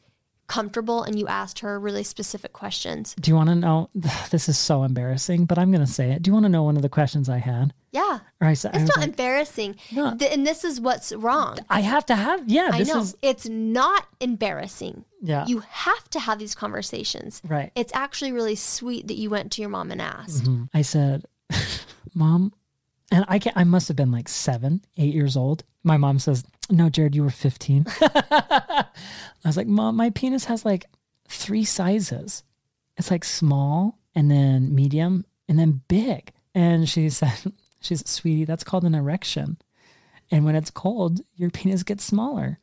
comfortable 0.48 1.02
and 1.04 1.18
you 1.18 1.28
asked 1.28 1.60
her 1.60 1.80
really 1.80 2.04
specific 2.04 2.52
questions. 2.52 3.16
Do 3.20 3.32
you 3.32 3.36
want 3.36 3.50
to 3.50 3.56
know? 3.56 3.90
This 4.32 4.50
is 4.50 4.58
so 4.58 4.84
embarrassing, 4.84 5.46
but 5.46 5.58
I'm 5.58 5.72
going 5.72 5.86
to 5.86 5.92
say 5.92 6.12
it. 6.12 6.22
Do 6.22 6.30
you 6.30 6.34
want 6.34 6.44
to 6.46 6.50
know 6.50 6.64
one 6.64 6.76
of 6.76 6.82
the 6.82 6.90
questions 6.90 7.30
I 7.30 7.38
had? 7.38 7.74
Yeah. 7.92 8.20
Said, 8.54 8.74
I 8.74 8.80
It's 8.80 8.88
not 8.88 8.98
like, 9.00 9.08
embarrassing. 9.10 9.76
No. 9.92 10.16
Th- 10.16 10.32
and 10.32 10.48
this 10.48 10.64
is 10.64 10.80
what's 10.80 11.12
wrong. 11.12 11.58
I 11.70 11.82
have 11.82 12.06
to 12.08 12.16
have, 12.16 12.48
yeah, 12.50 12.70
I 12.72 12.84
know. 12.84 13.02
is, 13.02 13.18
It's 13.22 13.50
not 13.50 14.06
embarrassing. 14.22 15.04
yeah, 15.22 15.46
You 15.46 15.60
have 15.70 16.10
to 16.12 16.20
have 16.22 16.40
these 16.40 16.56
conversations. 16.56 17.42
right. 17.48 17.72
It's 17.76 17.92
actually 17.94 18.32
really 18.32 18.56
sweet 18.56 19.08
that 19.08 19.18
you 19.18 19.30
went 19.30 19.52
to 19.54 19.62
your 19.62 19.70
mom 19.70 19.92
and 19.92 20.02
asked. 20.02 20.46
Mhm. 20.46 20.70
I 20.74 20.82
said, 20.84 21.26
Mom, 22.14 22.54
and 23.12 23.26
I 23.28 23.40
can't. 23.40 23.58
I 23.58 23.66
must 23.66 23.88
have 23.90 23.98
been 23.98 24.12
like 24.12 24.30
seven, 24.30 24.84
eight 24.98 25.14
years 25.14 25.36
old. 25.36 25.64
My 25.84 25.98
mom 25.98 26.18
says, 26.20 26.46
No, 26.70 26.90
Jared, 26.90 27.14
you 27.16 27.24
were 27.24 27.30
15. 27.30 27.86
I 28.02 28.86
was 29.44 29.58
like, 29.58 29.68
Mom, 29.68 29.96
my 29.98 30.10
penis 30.12 30.46
has 30.46 30.64
like 30.66 30.86
three 31.28 31.66
sizes. 31.66 32.44
It's 32.98 33.12
like 33.12 33.24
small 33.26 33.98
and 34.16 34.30
then 34.32 34.74
medium 34.74 35.26
and 35.50 35.60
then 35.60 35.82
big. 35.88 36.32
And 36.56 36.88
she 36.88 37.10
said, 37.10 37.52
She's 37.82 38.08
sweetie, 38.10 38.46
that's 38.46 38.64
called 38.64 38.86
an 38.86 38.96
erection. 38.96 39.58
And 40.30 40.46
when 40.46 40.56
it's 40.56 40.70
cold, 40.72 41.22
your 41.36 41.50
penis 41.50 41.84
gets 41.84 42.04
smaller. 42.06 42.60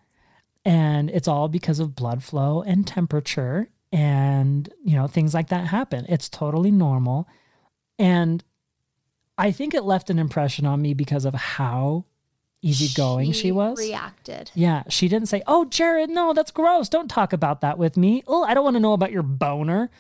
And 0.65 1.11
it's 1.11 1.29
all 1.29 1.49
because 1.49 1.81
of 1.81 1.95
blood 1.95 2.25
flow 2.25 2.63
and 2.63 2.87
temperature 2.87 3.69
and 3.93 4.69
you 4.85 4.97
know 4.97 5.07
things 5.07 5.35
like 5.35 5.49
that 5.49 5.67
happen. 5.67 6.07
It's 6.09 6.29
totally 6.29 6.71
normal. 6.71 7.29
And 7.99 8.45
I 9.37 9.51
think 9.51 9.75
it 9.75 9.85
left 9.85 10.11
an 10.11 10.19
impression 10.19 10.67
on 10.67 10.83
me 10.83 10.95
because 10.95 11.25
of 11.25 11.35
how 11.35 12.05
easygoing 12.61 13.33
she, 13.33 13.53
was. 13.53 13.79
Reacted. 13.79 14.51
Yeah, 14.55 14.83
she 14.89 15.09
didn't 15.09 15.29
say, 15.29 15.43
"Oh, 15.47 15.65
Jared, 15.65 16.11
no, 16.11 16.33
that's 16.33 16.51
gross. 16.51 16.89
Don't 16.89 17.09
talk 17.09 17.33
about 17.33 17.61
that 17.61 17.79
with 17.79 17.97
me." 17.97 18.23
Oh, 18.27 18.45
I 18.45 18.55
don't 18.55 18.65
want 18.65 18.77
to 18.77 18.81
know 18.81 18.93
about 18.93 19.13
your 19.13 19.23
boner. 19.23 19.91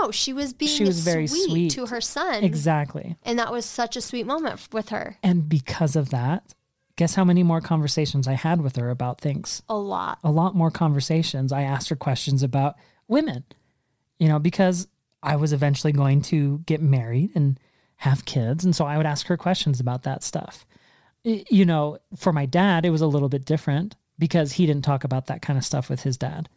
No, 0.00 0.10
she 0.10 0.32
was 0.32 0.52
being 0.52 0.70
She 0.70 0.84
was 0.84 1.00
very 1.00 1.26
sweet, 1.26 1.48
sweet. 1.50 1.70
to 1.72 1.86
her 1.86 2.00
son. 2.00 2.42
Exactly. 2.44 3.16
And 3.22 3.38
that 3.38 3.52
was 3.52 3.64
such 3.64 3.96
a 3.96 4.00
sweet 4.00 4.26
moment 4.26 4.68
with 4.72 4.88
her. 4.90 5.18
And 5.22 5.48
because 5.48 5.96
of 5.96 6.10
that, 6.10 6.54
guess 6.96 7.14
how 7.14 7.24
many 7.24 7.42
more 7.42 7.60
conversations 7.60 8.26
I 8.28 8.32
had 8.34 8.60
with 8.60 8.76
her 8.76 8.90
about 8.90 9.20
things? 9.20 9.62
A 9.68 9.76
lot. 9.76 10.18
a 10.24 10.30
lot 10.30 10.54
more 10.54 10.70
conversations. 10.70 11.52
I 11.52 11.62
asked 11.62 11.88
her 11.88 11.96
questions 11.96 12.42
about 12.42 12.76
women, 13.08 13.44
you 14.18 14.28
know, 14.28 14.38
because 14.38 14.88
I 15.22 15.36
was 15.36 15.52
eventually 15.52 15.92
going 15.92 16.22
to 16.22 16.58
get 16.66 16.80
married 16.82 17.30
and 17.34 17.58
have 17.96 18.24
kids. 18.24 18.64
And 18.64 18.74
so 18.74 18.84
I 18.84 18.96
would 18.96 19.06
ask 19.06 19.26
her 19.28 19.36
questions 19.36 19.80
about 19.80 20.02
that 20.02 20.22
stuff. 20.22 20.66
You 21.24 21.64
know, 21.64 21.98
for 22.16 22.32
my 22.32 22.44
dad, 22.46 22.84
it 22.84 22.90
was 22.90 23.00
a 23.00 23.06
little 23.06 23.30
bit 23.30 23.44
different 23.46 23.96
because 24.18 24.52
he 24.52 24.66
didn't 24.66 24.84
talk 24.84 25.04
about 25.04 25.26
that 25.26 25.40
kind 25.42 25.58
of 25.58 25.64
stuff 25.64 25.88
with 25.88 26.02
his 26.02 26.16
dad. 26.16 26.48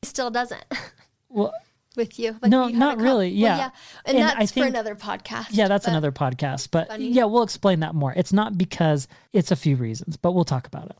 He 0.00 0.06
still 0.06 0.30
doesn't 0.30 0.64
Well, 1.28 1.52
with 1.96 2.18
you. 2.18 2.36
No, 2.46 2.68
you 2.68 2.76
not 2.78 2.98
really. 2.98 3.28
Well, 3.30 3.36
Yeah. 3.38 3.56
yeah. 3.56 3.70
And, 4.06 4.16
And 4.18 4.26
I 4.26 4.34
that's 4.40 4.52
think- 4.52 4.64
for 4.64 4.68
another 4.68 4.94
podcast. 4.94 5.46
yeah, 5.50 5.68
that's 5.68 5.86
another 5.86 6.12
podcast. 6.12 6.68
But 6.70 6.88
funny. 6.88 7.08
yeah, 7.08 7.24
we'll 7.24 7.42
explain 7.42 7.80
that 7.80 7.94
more. 7.94 8.12
It's 8.16 8.32
not 8.32 8.56
because 8.58 9.08
it's 9.32 9.50
a 9.50 9.56
few 9.56 9.76
reasons, 9.76 10.16
but 10.16 10.32
we'll 10.32 10.44
talk 10.44 10.66
about 10.66 10.90
it 10.90 10.96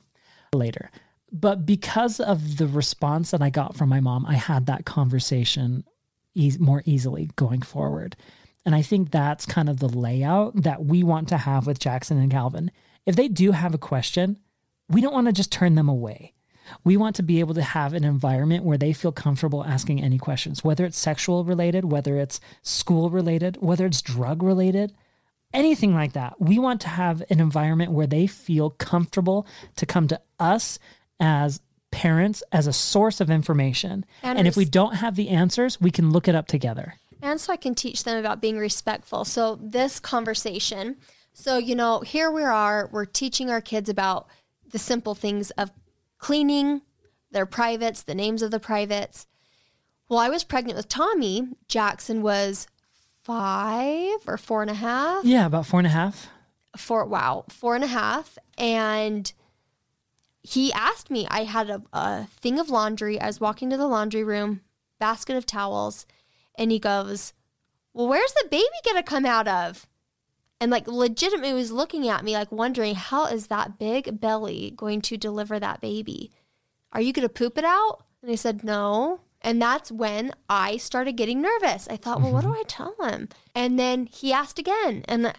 later. 0.56 0.90
But 1.32 1.64
because 1.64 2.20
of 2.20 2.58
the 2.58 2.66
response 2.66 3.30
that 3.30 3.40
I 3.40 3.48
got 3.50 3.76
from 3.76 3.88
my 3.88 4.00
mom, 4.00 4.26
I 4.26 4.34
had 4.34 4.66
that 4.66 4.84
conversation 4.84 5.84
eas 6.34 6.58
more 6.58 6.82
easily 6.84 7.30
going 7.36 7.62
forward. 7.62 8.16
And 8.64 8.74
I 8.74 8.82
think 8.82 9.10
that's 9.10 9.44
kind 9.46 9.68
of 9.68 9.78
the 9.80 9.88
layout 9.88 10.62
that 10.62 10.84
we 10.84 11.02
want 11.02 11.28
to 11.28 11.36
have 11.38 11.66
with 11.66 11.78
Jackson 11.78 12.18
and 12.18 12.30
Calvin. 12.30 12.70
If 13.06 13.16
they 13.16 13.28
do 13.28 13.52
have 13.52 13.74
a 13.74 13.78
question, 13.78 14.38
we 14.88 15.00
don't 15.00 15.12
want 15.14 15.26
to 15.26 15.32
just 15.32 15.50
turn 15.50 15.74
them 15.74 15.88
away. 15.88 16.34
We 16.84 16.96
want 16.96 17.16
to 17.16 17.22
be 17.22 17.40
able 17.40 17.54
to 17.54 17.62
have 17.62 17.94
an 17.94 18.04
environment 18.04 18.64
where 18.64 18.78
they 18.78 18.92
feel 18.92 19.12
comfortable 19.12 19.64
asking 19.64 20.02
any 20.02 20.18
questions, 20.18 20.62
whether 20.64 20.84
it's 20.84 20.98
sexual 20.98 21.44
related, 21.44 21.84
whether 21.90 22.16
it's 22.16 22.40
school 22.62 23.10
related, 23.10 23.58
whether 23.60 23.86
it's 23.86 24.02
drug 24.02 24.42
related, 24.42 24.92
anything 25.52 25.94
like 25.94 26.12
that. 26.14 26.40
We 26.40 26.58
want 26.58 26.80
to 26.82 26.88
have 26.88 27.22
an 27.30 27.40
environment 27.40 27.92
where 27.92 28.06
they 28.06 28.26
feel 28.26 28.70
comfortable 28.70 29.46
to 29.76 29.86
come 29.86 30.08
to 30.08 30.20
us 30.38 30.78
as 31.20 31.60
parents 31.90 32.42
as 32.52 32.66
a 32.66 32.72
source 32.72 33.20
of 33.20 33.30
information. 33.30 34.06
And 34.22 34.38
And, 34.38 34.48
if 34.48 34.56
we 34.56 34.64
don't 34.64 34.94
have 34.94 35.14
the 35.14 35.28
answers, 35.28 35.80
we 35.80 35.90
can 35.90 36.10
look 36.10 36.26
it 36.26 36.34
up 36.34 36.46
together. 36.46 36.94
and 37.20 37.40
so 37.40 37.52
I 37.52 37.56
can 37.56 37.74
teach 37.74 38.02
them 38.02 38.18
about 38.18 38.40
being 38.40 38.58
respectful. 38.58 39.24
So 39.24 39.56
this 39.62 40.00
conversation, 40.00 40.96
so 41.34 41.58
you 41.58 41.74
know, 41.76 42.00
here 42.00 42.30
we 42.30 42.42
are, 42.42 42.88
we're 42.90 43.04
teaching 43.04 43.50
our 43.50 43.60
kids 43.60 43.88
about 43.88 44.26
the 44.70 44.78
simple 44.78 45.14
things 45.14 45.50
of 45.52 45.70
cleaning 46.22 46.80
their 47.32 47.44
privates, 47.44 48.02
the 48.02 48.14
names 48.14 48.42
of 48.42 48.52
the 48.52 48.60
privates. 48.60 49.26
Well, 50.08 50.20
I 50.20 50.28
was 50.28 50.44
pregnant 50.44 50.76
with 50.76 50.88
Tommy. 50.88 51.48
Jackson 51.68 52.22
was 52.22 52.68
five 53.24 54.20
or 54.26 54.38
four 54.38 54.62
and 54.62 54.70
a 54.70 54.74
half. 54.74 55.24
Yeah, 55.24 55.46
about 55.46 55.66
four 55.66 55.80
and 55.80 55.86
a 55.86 55.90
half. 55.90 56.28
Four, 56.76 57.04
wow, 57.06 57.44
four 57.48 57.74
and 57.74 57.82
a 57.82 57.88
half. 57.88 58.38
And 58.56 59.32
he 60.42 60.72
asked 60.72 61.10
me, 61.10 61.26
I 61.28 61.42
had 61.44 61.68
a, 61.68 61.82
a 61.92 62.26
thing 62.26 62.60
of 62.60 62.70
laundry. 62.70 63.20
I 63.20 63.26
was 63.26 63.40
walking 63.40 63.68
to 63.70 63.76
the 63.76 63.88
laundry 63.88 64.22
room, 64.22 64.60
basket 65.00 65.36
of 65.36 65.44
towels, 65.44 66.06
and 66.54 66.70
he 66.70 66.78
goes, 66.78 67.32
Well, 67.92 68.08
where's 68.08 68.32
the 68.32 68.48
baby 68.48 68.66
going 68.84 68.96
to 68.96 69.02
come 69.02 69.26
out 69.26 69.48
of? 69.48 69.88
And 70.62 70.70
like 70.70 70.86
legitimately 70.86 71.54
was 71.54 71.72
looking 71.72 72.08
at 72.08 72.22
me, 72.22 72.34
like 72.34 72.52
wondering, 72.52 72.94
How 72.94 73.26
is 73.26 73.48
that 73.48 73.80
big 73.80 74.20
belly 74.20 74.72
going 74.76 75.00
to 75.02 75.16
deliver 75.16 75.58
that 75.58 75.80
baby? 75.80 76.30
Are 76.92 77.00
you 77.00 77.12
going 77.12 77.26
to 77.26 77.34
poop 77.34 77.58
it 77.58 77.64
out? 77.64 78.04
And 78.22 78.30
I 78.30 78.36
said, 78.36 78.62
No. 78.62 79.22
And 79.40 79.60
that's 79.60 79.90
when 79.90 80.30
I 80.48 80.76
started 80.76 81.16
getting 81.16 81.42
nervous. 81.42 81.88
I 81.90 81.96
thought, 81.96 82.22
well, 82.22 82.32
what 82.32 82.42
do 82.42 82.46
mm-hmm. 82.46 82.60
I 82.60 82.62
tell 82.68 82.94
him? 83.02 83.28
And 83.56 83.76
then 83.76 84.06
he 84.06 84.32
asked 84.32 84.60
again. 84.60 85.04
And 85.08 85.32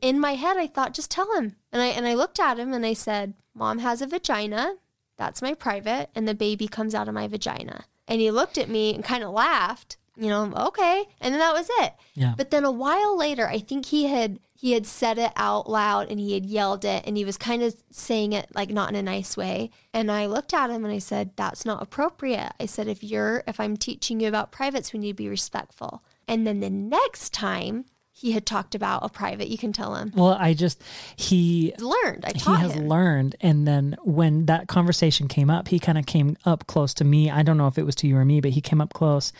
in 0.00 0.18
my 0.18 0.36
head, 0.36 0.56
I 0.56 0.66
thought, 0.66 0.94
just 0.94 1.10
tell 1.10 1.30
him. 1.36 1.56
And 1.70 1.82
I 1.82 1.88
and 1.88 2.06
I 2.06 2.14
looked 2.14 2.40
at 2.40 2.58
him 2.58 2.72
and 2.72 2.86
I 2.86 2.94
said, 2.94 3.34
Mom 3.54 3.80
has 3.80 4.00
a 4.00 4.06
vagina. 4.06 4.76
That's 5.18 5.42
my 5.42 5.52
private, 5.52 6.08
and 6.14 6.26
the 6.26 6.34
baby 6.34 6.68
comes 6.68 6.94
out 6.94 7.06
of 7.06 7.12
my 7.12 7.28
vagina. 7.28 7.84
And 8.08 8.18
he 8.18 8.30
looked 8.30 8.56
at 8.56 8.70
me 8.70 8.94
and 8.94 9.04
kind 9.04 9.22
of 9.22 9.30
laughed, 9.32 9.98
you 10.16 10.30
know, 10.30 10.50
okay. 10.56 11.04
And 11.20 11.34
then 11.34 11.40
that 11.40 11.52
was 11.52 11.68
it. 11.80 11.92
Yeah. 12.14 12.32
But 12.34 12.50
then 12.50 12.64
a 12.64 12.70
while 12.70 13.18
later, 13.18 13.46
I 13.46 13.58
think 13.58 13.84
he 13.84 14.06
had 14.06 14.40
he 14.60 14.72
had 14.72 14.86
said 14.86 15.16
it 15.16 15.32
out 15.36 15.70
loud 15.70 16.10
and 16.10 16.20
he 16.20 16.34
had 16.34 16.44
yelled 16.44 16.84
it 16.84 17.02
and 17.06 17.16
he 17.16 17.24
was 17.24 17.38
kind 17.38 17.62
of 17.62 17.74
saying 17.90 18.34
it 18.34 18.46
like 18.54 18.68
not 18.68 18.90
in 18.90 18.94
a 18.94 19.02
nice 19.02 19.34
way. 19.34 19.70
And 19.94 20.10
I 20.12 20.26
looked 20.26 20.52
at 20.52 20.68
him 20.68 20.84
and 20.84 20.92
I 20.92 20.98
said, 20.98 21.30
That's 21.36 21.64
not 21.64 21.82
appropriate. 21.82 22.52
I 22.60 22.66
said, 22.66 22.86
if 22.86 23.02
you're 23.02 23.42
if 23.46 23.58
I'm 23.58 23.78
teaching 23.78 24.20
you 24.20 24.28
about 24.28 24.52
privates, 24.52 24.92
we 24.92 24.98
need 24.98 25.12
to 25.12 25.14
be 25.14 25.30
respectful. 25.30 26.02
And 26.28 26.46
then 26.46 26.60
the 26.60 26.68
next 26.68 27.32
time 27.32 27.86
he 28.12 28.32
had 28.32 28.44
talked 28.44 28.74
about 28.74 29.02
a 29.02 29.08
private, 29.08 29.48
you 29.48 29.56
can 29.56 29.72
tell 29.72 29.94
him. 29.94 30.12
Well, 30.14 30.36
I 30.38 30.52
just 30.52 30.82
he 31.16 31.72
Learned. 31.78 32.26
I 32.26 32.32
he 32.36 32.54
has 32.56 32.74
him. 32.74 32.86
learned 32.86 33.36
and 33.40 33.66
then 33.66 33.96
when 34.02 34.44
that 34.44 34.68
conversation 34.68 35.26
came 35.26 35.48
up 35.48 35.68
he 35.68 35.78
kind 35.78 35.96
of 35.96 36.04
came 36.04 36.36
up 36.44 36.66
close 36.66 36.92
to 36.94 37.04
me 37.04 37.30
i 37.30 37.42
don't 37.42 37.56
know 37.56 37.66
if 37.66 37.78
it 37.78 37.86
was 37.86 37.94
to 37.94 38.06
you 38.06 38.18
or 38.18 38.26
me 38.26 38.42
but 38.42 38.50
he 38.50 38.60
came 38.60 38.82
up 38.82 38.92
close 38.92 39.32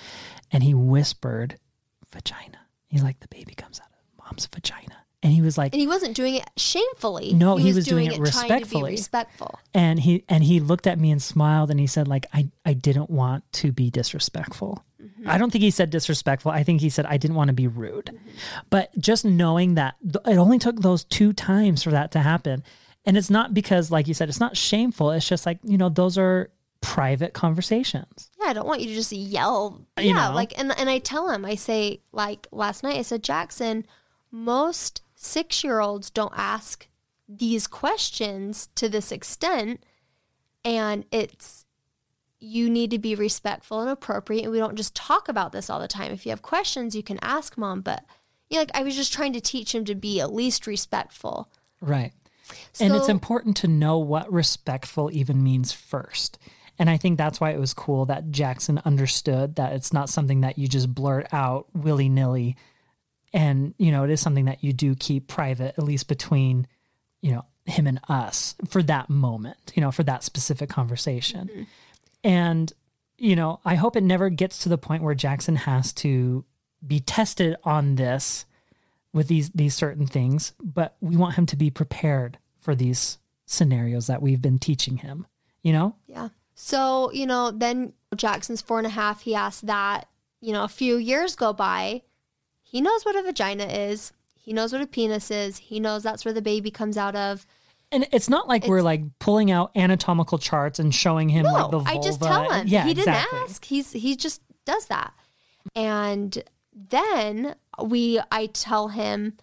and 0.50 0.62
he 0.62 0.72
whispered 0.72 1.58
vagina 2.10 2.58
he's 2.86 3.02
like 3.02 3.20
the 3.20 3.28
baby 3.28 3.54
comes 3.54 3.80
out 3.80 3.88
of 3.92 4.24
mom's 4.24 4.46
vagina 4.46 4.96
and 5.22 5.32
he 5.32 5.42
was 5.42 5.58
like 5.58 5.72
and 5.74 5.80
he 5.80 5.86
wasn't 5.86 6.14
doing 6.16 6.34
it 6.36 6.48
shamefully. 6.56 7.32
No, 7.34 7.56
he 7.56 7.72
was 7.72 7.86
doing 7.86 8.06
it 8.06 8.16
trying 8.16 8.24
to 8.24 8.30
respectfully. 8.30 8.90
be 8.92 8.96
respectful. 8.96 9.58
and 9.74 10.00
he 10.00 10.24
and 10.28 10.42
he 10.44 10.60
looked 10.60 10.86
at 10.86 10.98
me 10.98 11.10
and 11.10 11.20
smiled 11.22 11.70
and 11.70 11.78
he 11.80 11.86
said 11.86 12.08
like 12.08 12.26
i 12.32 12.48
i 12.64 12.72
didn't 12.72 13.10
want 13.10 13.44
to 13.54 13.72
be 13.72 13.90
disrespectful 13.90 14.84
Mm-hmm. 15.02 15.30
i 15.30 15.38
don't 15.38 15.50
think 15.50 15.62
he 15.62 15.70
said 15.70 15.88
disrespectful 15.88 16.50
i 16.52 16.62
think 16.62 16.82
he 16.82 16.90
said 16.90 17.06
i 17.06 17.16
didn't 17.16 17.34
want 17.36 17.48
to 17.48 17.54
be 17.54 17.66
rude 17.66 18.10
but 18.68 18.90
just 18.98 19.24
knowing 19.24 19.76
that 19.76 19.94
th- 20.02 20.22
it 20.26 20.36
only 20.36 20.58
took 20.58 20.78
those 20.80 21.04
two 21.04 21.32
times 21.32 21.82
for 21.82 21.90
that 21.90 22.10
to 22.12 22.18
happen 22.20 22.62
and 23.06 23.16
it's 23.16 23.30
not 23.30 23.54
because 23.54 23.90
like 23.90 24.06
you 24.06 24.12
said 24.12 24.28
it's 24.28 24.40
not 24.40 24.58
shameful 24.58 25.10
it's 25.10 25.26
just 25.26 25.46
like 25.46 25.58
you 25.64 25.78
know 25.78 25.88
those 25.88 26.18
are 26.18 26.50
private 26.82 27.32
conversations 27.32 28.30
Yeah, 28.42 28.50
I 28.50 28.52
don't 28.52 28.66
want 28.66 28.82
you 28.82 28.88
to 28.88 28.94
just 28.94 29.10
yell. 29.12 29.80
You 29.98 30.08
yeah, 30.08 30.28
know? 30.28 30.34
like 30.34 30.58
and 30.58 30.70
and 30.78 30.90
I 30.90 30.98
tell 30.98 31.30
him, 31.30 31.44
I 31.46 31.54
say 31.54 32.00
like 32.12 32.46
last 32.52 32.82
night, 32.82 32.96
I 32.96 33.02
said, 33.02 33.22
Jackson, 33.22 33.86
most 34.30 35.02
six 35.20 35.62
year 35.62 35.80
olds 35.80 36.10
don't 36.10 36.32
ask 36.34 36.88
these 37.28 37.66
questions 37.66 38.68
to 38.74 38.88
this 38.88 39.12
extent, 39.12 39.84
and 40.64 41.04
it's 41.12 41.64
you 42.40 42.70
need 42.70 42.90
to 42.90 42.98
be 42.98 43.14
respectful 43.14 43.80
and 43.80 43.90
appropriate, 43.90 44.44
and 44.44 44.52
we 44.52 44.58
don't 44.58 44.76
just 44.76 44.94
talk 44.96 45.28
about 45.28 45.52
this 45.52 45.68
all 45.68 45.78
the 45.78 45.86
time. 45.86 46.10
If 46.10 46.24
you 46.24 46.30
have 46.30 46.42
questions, 46.42 46.96
you 46.96 47.02
can 47.02 47.18
ask 47.22 47.58
mom, 47.58 47.82
but 47.82 48.04
you 48.48 48.56
know, 48.56 48.62
like 48.62 48.70
I 48.74 48.82
was 48.82 48.96
just 48.96 49.12
trying 49.12 49.34
to 49.34 49.40
teach 49.40 49.74
him 49.74 49.84
to 49.84 49.94
be 49.94 50.20
at 50.20 50.32
least 50.32 50.66
respectful. 50.66 51.50
right 51.80 52.12
and 52.80 52.94
it's 52.94 53.08
important 53.08 53.56
to 53.58 53.68
know 53.68 53.98
what 53.98 54.32
respectful 54.32 55.10
even 55.12 55.42
means 55.42 55.72
first 55.72 56.38
and 56.78 56.90
i 56.90 56.96
think 56.96 57.16
that's 57.16 57.40
why 57.40 57.50
it 57.50 57.60
was 57.60 57.72
cool 57.72 58.04
that 58.06 58.30
jackson 58.30 58.80
understood 58.84 59.56
that 59.56 59.72
it's 59.72 59.92
not 59.92 60.08
something 60.08 60.40
that 60.40 60.58
you 60.58 60.66
just 60.66 60.92
blurt 60.94 61.26
out 61.32 61.66
willy-nilly 61.74 62.56
and 63.32 63.74
you 63.78 63.92
know 63.92 64.04
it 64.04 64.10
is 64.10 64.20
something 64.20 64.46
that 64.46 64.62
you 64.62 64.72
do 64.72 64.94
keep 64.94 65.28
private 65.28 65.74
at 65.78 65.84
least 65.84 66.08
between 66.08 66.66
you 67.20 67.32
know 67.32 67.44
him 67.66 67.86
and 67.86 68.00
us 68.08 68.54
for 68.68 68.82
that 68.82 69.08
moment 69.10 69.72
you 69.74 69.80
know 69.80 69.90
for 69.90 70.02
that 70.02 70.24
specific 70.24 70.68
conversation 70.68 71.48
mm-hmm. 71.48 71.62
and 72.24 72.72
you 73.16 73.36
know 73.36 73.60
i 73.64 73.74
hope 73.74 73.96
it 73.96 74.02
never 74.02 74.28
gets 74.28 74.58
to 74.58 74.68
the 74.68 74.78
point 74.78 75.02
where 75.02 75.14
jackson 75.14 75.56
has 75.56 75.92
to 75.92 76.44
be 76.86 77.00
tested 77.00 77.56
on 77.64 77.96
this 77.96 78.46
with 79.12 79.28
these 79.28 79.50
these 79.50 79.74
certain 79.74 80.06
things 80.06 80.52
but 80.62 80.96
we 81.00 81.16
want 81.16 81.34
him 81.34 81.46
to 81.46 81.56
be 81.56 81.70
prepared 81.70 82.38
for 82.60 82.74
these 82.74 83.18
scenarios 83.46 84.06
that 84.06 84.22
we've 84.22 84.42
been 84.42 84.58
teaching 84.58 84.98
him 84.98 85.26
you 85.62 85.72
know 85.72 85.94
Yeah. 86.06 86.28
So, 86.62 87.10
you 87.12 87.26
know, 87.26 87.50
then 87.50 87.94
Jackson's 88.14 88.60
four 88.60 88.76
and 88.76 88.86
a 88.86 88.90
half. 88.90 89.22
He 89.22 89.34
asked 89.34 89.66
that, 89.66 90.08
you 90.42 90.52
know, 90.52 90.62
a 90.62 90.68
few 90.68 90.96
years 90.96 91.34
go 91.34 91.54
by. 91.54 92.02
He 92.70 92.80
knows 92.80 93.04
what 93.04 93.16
a 93.16 93.22
vagina 93.22 93.64
is. 93.64 94.12
He 94.38 94.52
knows 94.52 94.72
what 94.72 94.80
a 94.80 94.86
penis 94.86 95.30
is. 95.30 95.58
He 95.58 95.80
knows 95.80 96.02
that's 96.04 96.24
where 96.24 96.32
the 96.34 96.40
baby 96.42 96.70
comes 96.70 96.96
out 96.96 97.16
of. 97.16 97.44
and 97.90 98.06
it's 98.12 98.28
not 98.28 98.46
like 98.46 98.66
we're 98.66 98.82
like 98.82 99.02
pulling 99.18 99.50
out 99.50 99.72
anatomical 99.76 100.38
charts 100.38 100.78
and 100.78 100.94
showing 100.94 101.28
him 101.28 101.42
No, 101.44 101.52
like 101.52 101.70
the 101.72 101.78
vulva. 101.80 101.90
I 101.90 102.02
just 102.02 102.22
tell 102.22 102.48
him. 102.50 102.68
yeah 102.68 102.84
he 102.84 102.94
didn't 102.94 103.08
exactly. 103.14 103.38
ask. 103.40 103.64
He's 103.64 103.90
he 103.92 104.14
just 104.14 104.40
does 104.64 104.86
that. 104.86 105.12
And 105.74 106.42
then 106.72 107.56
we 107.82 108.20
I 108.30 108.46
tell 108.46 108.88
him 108.88 109.36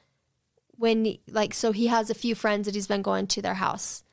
when 0.77 1.17
like 1.29 1.53
so 1.53 1.71
he 1.73 1.87
has 1.87 2.09
a 2.09 2.15
few 2.15 2.33
friends 2.35 2.65
that 2.65 2.75
he's 2.75 2.87
been 2.87 3.01
going 3.01 3.27
to 3.27 3.41
their 3.41 3.55
house. 3.55 4.03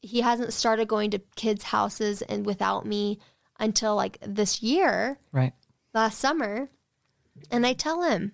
He 0.00 0.22
hasn't 0.22 0.52
started 0.54 0.88
going 0.88 1.10
to 1.12 1.20
kids' 1.36 1.64
houses 1.64 2.22
and 2.22 2.46
without 2.46 2.86
me 2.86 3.18
until 3.60 3.94
like 3.94 4.18
this 4.26 4.62
year, 4.62 5.18
right 5.30 5.52
last 5.94 6.18
summer. 6.18 6.70
And 7.50 7.66
I 7.66 7.72
tell 7.74 8.02
him, 8.02 8.32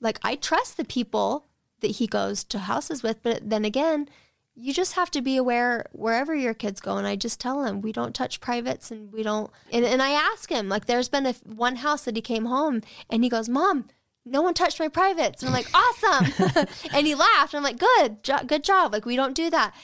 like, 0.00 0.18
I 0.22 0.36
trust 0.36 0.76
the 0.76 0.84
people 0.84 1.46
that 1.80 1.92
he 1.92 2.06
goes 2.06 2.44
to 2.44 2.58
houses 2.60 3.02
with, 3.02 3.22
but 3.22 3.48
then 3.48 3.64
again, 3.64 4.08
you 4.54 4.74
just 4.74 4.94
have 4.94 5.10
to 5.12 5.22
be 5.22 5.36
aware 5.36 5.86
wherever 5.92 6.34
your 6.34 6.54
kids 6.54 6.80
go. 6.80 6.96
And 6.96 7.06
I 7.06 7.14
just 7.14 7.38
tell 7.40 7.64
him 7.64 7.80
we 7.80 7.92
don't 7.92 8.14
touch 8.14 8.40
privates 8.40 8.90
and 8.90 9.12
we 9.12 9.22
don't. 9.22 9.50
And, 9.72 9.84
and 9.84 10.02
I 10.02 10.10
ask 10.10 10.50
him, 10.50 10.68
like, 10.68 10.86
there's 10.86 11.08
been 11.08 11.26
a 11.26 11.34
one 11.44 11.76
house 11.76 12.04
that 12.04 12.16
he 12.16 12.22
came 12.22 12.46
home 12.46 12.82
and 13.08 13.22
he 13.22 13.30
goes, 13.30 13.48
"Mom, 13.48 13.84
no 14.24 14.42
one 14.42 14.54
touched 14.54 14.80
my 14.80 14.88
privates." 14.88 15.42
And 15.42 15.48
I'm 15.48 15.54
like, 15.54 15.68
"Awesome!" 15.72 16.66
and 16.92 17.06
he 17.06 17.14
laughed. 17.14 17.54
I'm 17.54 17.62
like, 17.62 17.78
"Good, 17.78 18.24
jo- 18.24 18.44
good 18.44 18.64
job." 18.64 18.92
Like 18.92 19.06
we 19.06 19.14
don't 19.14 19.34
do 19.34 19.48
that. 19.50 19.74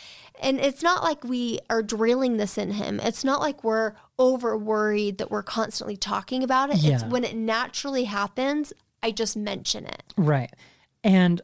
And 0.42 0.59
it's 0.59 0.83
not 0.83 1.05
like 1.05 1.22
we 1.22 1.61
are 1.70 1.81
drilling 1.81 2.38
this 2.38 2.59
in 2.59 2.72
him. 2.72 2.98
It's 2.98 3.22
not 3.22 3.40
like 3.40 3.62
we're 3.62 3.94
over 4.18 4.59
worried 4.59 5.18
that 5.18 5.31
we're 5.31 5.44
constantly 5.44 5.96
talking 5.96 6.42
about 6.42 6.70
it. 6.70 6.83
It's 6.85 7.05
when 7.05 7.22
it 7.22 7.37
naturally 7.37 8.05
happens, 8.05 8.72
I 9.05 9.12
just 9.12 9.37
mention 9.37 9.87
it. 9.87 10.03
right 10.17 10.53
and 11.05 11.40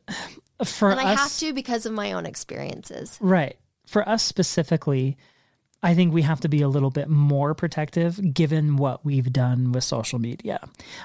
for 0.64 0.90
And 0.90 1.01
I 1.01 1.12
us 1.12 1.18
have 1.18 1.49
to 1.49 1.53
because 1.53 1.87
of 1.87 1.92
my 1.92 2.12
own 2.12 2.27
experiences. 2.27 3.16
Right. 3.20 3.57
For 3.87 4.09
us 4.09 4.23
specifically, 4.23 5.16
I 5.83 5.94
think 5.94 6.12
we 6.12 6.23
have 6.23 6.40
to 6.40 6.49
be 6.49 6.62
a 6.62 6.68
little 6.68 6.90
bit 6.90 7.09
more 7.09 7.55
protective 7.55 8.35
given 8.35 8.77
what 8.77 9.05
we've 9.05 9.33
done 9.33 9.73
with 9.73 9.85
social 9.85 10.18
media. 10.18 10.61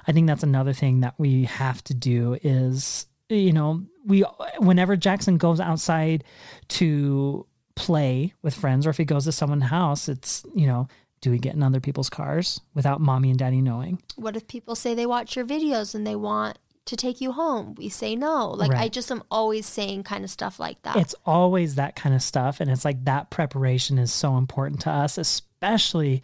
I 0.07 0.11
think 0.11 0.27
that's 0.27 0.43
another 0.43 0.73
thing 0.73 1.01
that 1.01 1.15
we 1.17 1.45
have 1.45 1.83
to 1.85 1.93
do 1.93 2.37
is, 2.43 3.05
you 3.29 3.53
know, 3.53 3.83
we 4.05 4.21
whenever 4.59 4.95
Jackson 4.95 5.37
goes 5.37 5.59
outside 5.59 6.23
to 6.69 7.45
play 7.75 8.33
with 8.41 8.53
friends 8.53 8.85
or 8.85 8.89
if 8.89 8.97
he 8.97 9.05
goes 9.05 9.25
to 9.25 9.31
someone's 9.31 9.63
house, 9.63 10.09
it's, 10.09 10.45
you 10.53 10.67
know, 10.67 10.87
do 11.25 11.31
we 11.31 11.39
get 11.39 11.55
in 11.55 11.63
other 11.63 11.79
people's 11.79 12.07
cars 12.07 12.61
without 12.75 13.01
mommy 13.01 13.31
and 13.31 13.39
daddy 13.39 13.59
knowing? 13.59 13.99
What 14.15 14.35
if 14.35 14.47
people 14.47 14.75
say 14.75 14.93
they 14.93 15.07
watch 15.07 15.35
your 15.35 15.43
videos 15.43 15.95
and 15.95 16.05
they 16.05 16.15
want 16.15 16.59
to 16.85 16.95
take 16.95 17.19
you 17.19 17.31
home? 17.31 17.73
We 17.73 17.89
say 17.89 18.15
no. 18.15 18.51
Like 18.51 18.75
I 18.75 18.89
just 18.89 19.09
am 19.09 19.23
always 19.31 19.65
saying 19.65 20.03
kind 20.03 20.23
of 20.23 20.29
stuff 20.29 20.59
like 20.59 20.79
that. 20.83 20.97
It's 20.97 21.15
always 21.25 21.75
that 21.75 21.95
kind 21.95 22.13
of 22.13 22.21
stuff. 22.21 22.59
And 22.59 22.69
it's 22.69 22.85
like 22.85 23.05
that 23.05 23.31
preparation 23.31 23.97
is 23.97 24.13
so 24.13 24.37
important 24.37 24.81
to 24.81 24.91
us, 24.91 25.17
especially 25.17 26.21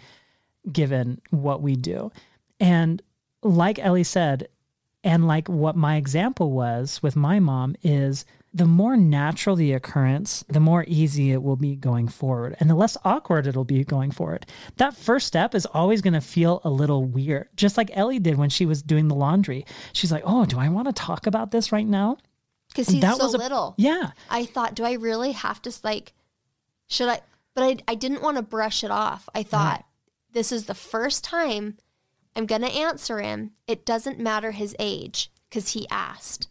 given 0.72 1.20
what 1.32 1.64
we 1.64 1.76
do. 1.76 2.12
And 2.60 3.02
like 3.42 3.80
Ellie 3.80 4.04
said, 4.04 4.50
and 5.04 5.26
like 5.26 5.50
what 5.50 5.76
my 5.76 5.96
example 5.96 6.52
was 6.52 7.02
with 7.02 7.16
my 7.16 7.40
mom, 7.40 7.76
is 7.82 8.24
the 8.54 8.66
more 8.66 8.98
natural 8.98 9.56
the 9.56 9.72
occurrence, 9.74 10.44
the 10.50 10.60
more 10.60 10.84
easy 10.88 11.32
it 11.32 11.42
will 11.42 11.56
be 11.56 11.76
going 11.78 12.10
forward 12.10 12.56
and 12.60 12.70
the 12.70 12.76
less 12.76 12.98
awkward 13.06 13.48
it'll 13.48 13.64
be 13.64 13.84
going 13.86 14.12
forward. 14.12 14.46
That 14.76 14.94
first 14.96 15.26
step 15.28 15.56
is 15.56 15.66
always 15.68 16.02
going 16.02 16.14
to 16.16 16.22
feel 16.22 16.60
a 16.66 16.70
little 16.70 17.06
weird, 17.06 17.48
just 17.56 17.78
like 17.78 17.90
Ellie 17.94 18.20
did 18.20 18.38
when 18.38 18.50
she 18.50 18.66
was 18.66 18.82
doing 18.82 19.08
the 19.08 19.16
laundry. 19.16 19.66
She's 19.94 20.12
like, 20.12 20.24
Oh, 20.26 20.46
do 20.46 20.60
I 20.60 20.68
want 20.68 20.88
to 20.88 20.94
talk 20.94 21.28
about 21.28 21.52
this 21.52 21.72
right 21.72 21.88
now? 21.88 22.18
because 22.70 22.88
he's 22.88 23.02
that 23.02 23.18
so 23.18 23.26
was 23.26 23.34
a- 23.34 23.38
little. 23.38 23.74
Yeah. 23.78 24.12
I 24.30 24.46
thought, 24.46 24.76
do 24.76 24.84
I 24.86 24.94
really 24.94 25.32
have 25.34 25.62
to 25.64 25.74
like, 25.84 26.14
should 26.88 27.10
I? 27.10 27.20
But 27.54 27.64
I, 27.64 27.78
I 27.92 27.96
didn't 27.96 28.22
want 28.22 28.38
to 28.38 28.44
brush 28.44 28.82
it 28.84 28.92
off. 28.92 29.28
I 29.36 29.44
thought 29.44 29.76
Right. 29.80 29.86
this 30.32 30.52
is 30.54 30.66
the 30.68 30.74
first 30.74 31.22
time 31.24 31.78
I'm 32.36 32.46
going 32.46 32.62
to 32.62 32.72
answer 32.72 33.20
him. 33.20 33.52
It 33.68 33.86
doesn't 33.86 34.20
matter 34.20 34.52
his 34.52 34.74
age 34.80 35.32
because 35.50 35.72
he 35.74 35.86
asked. 35.90 36.48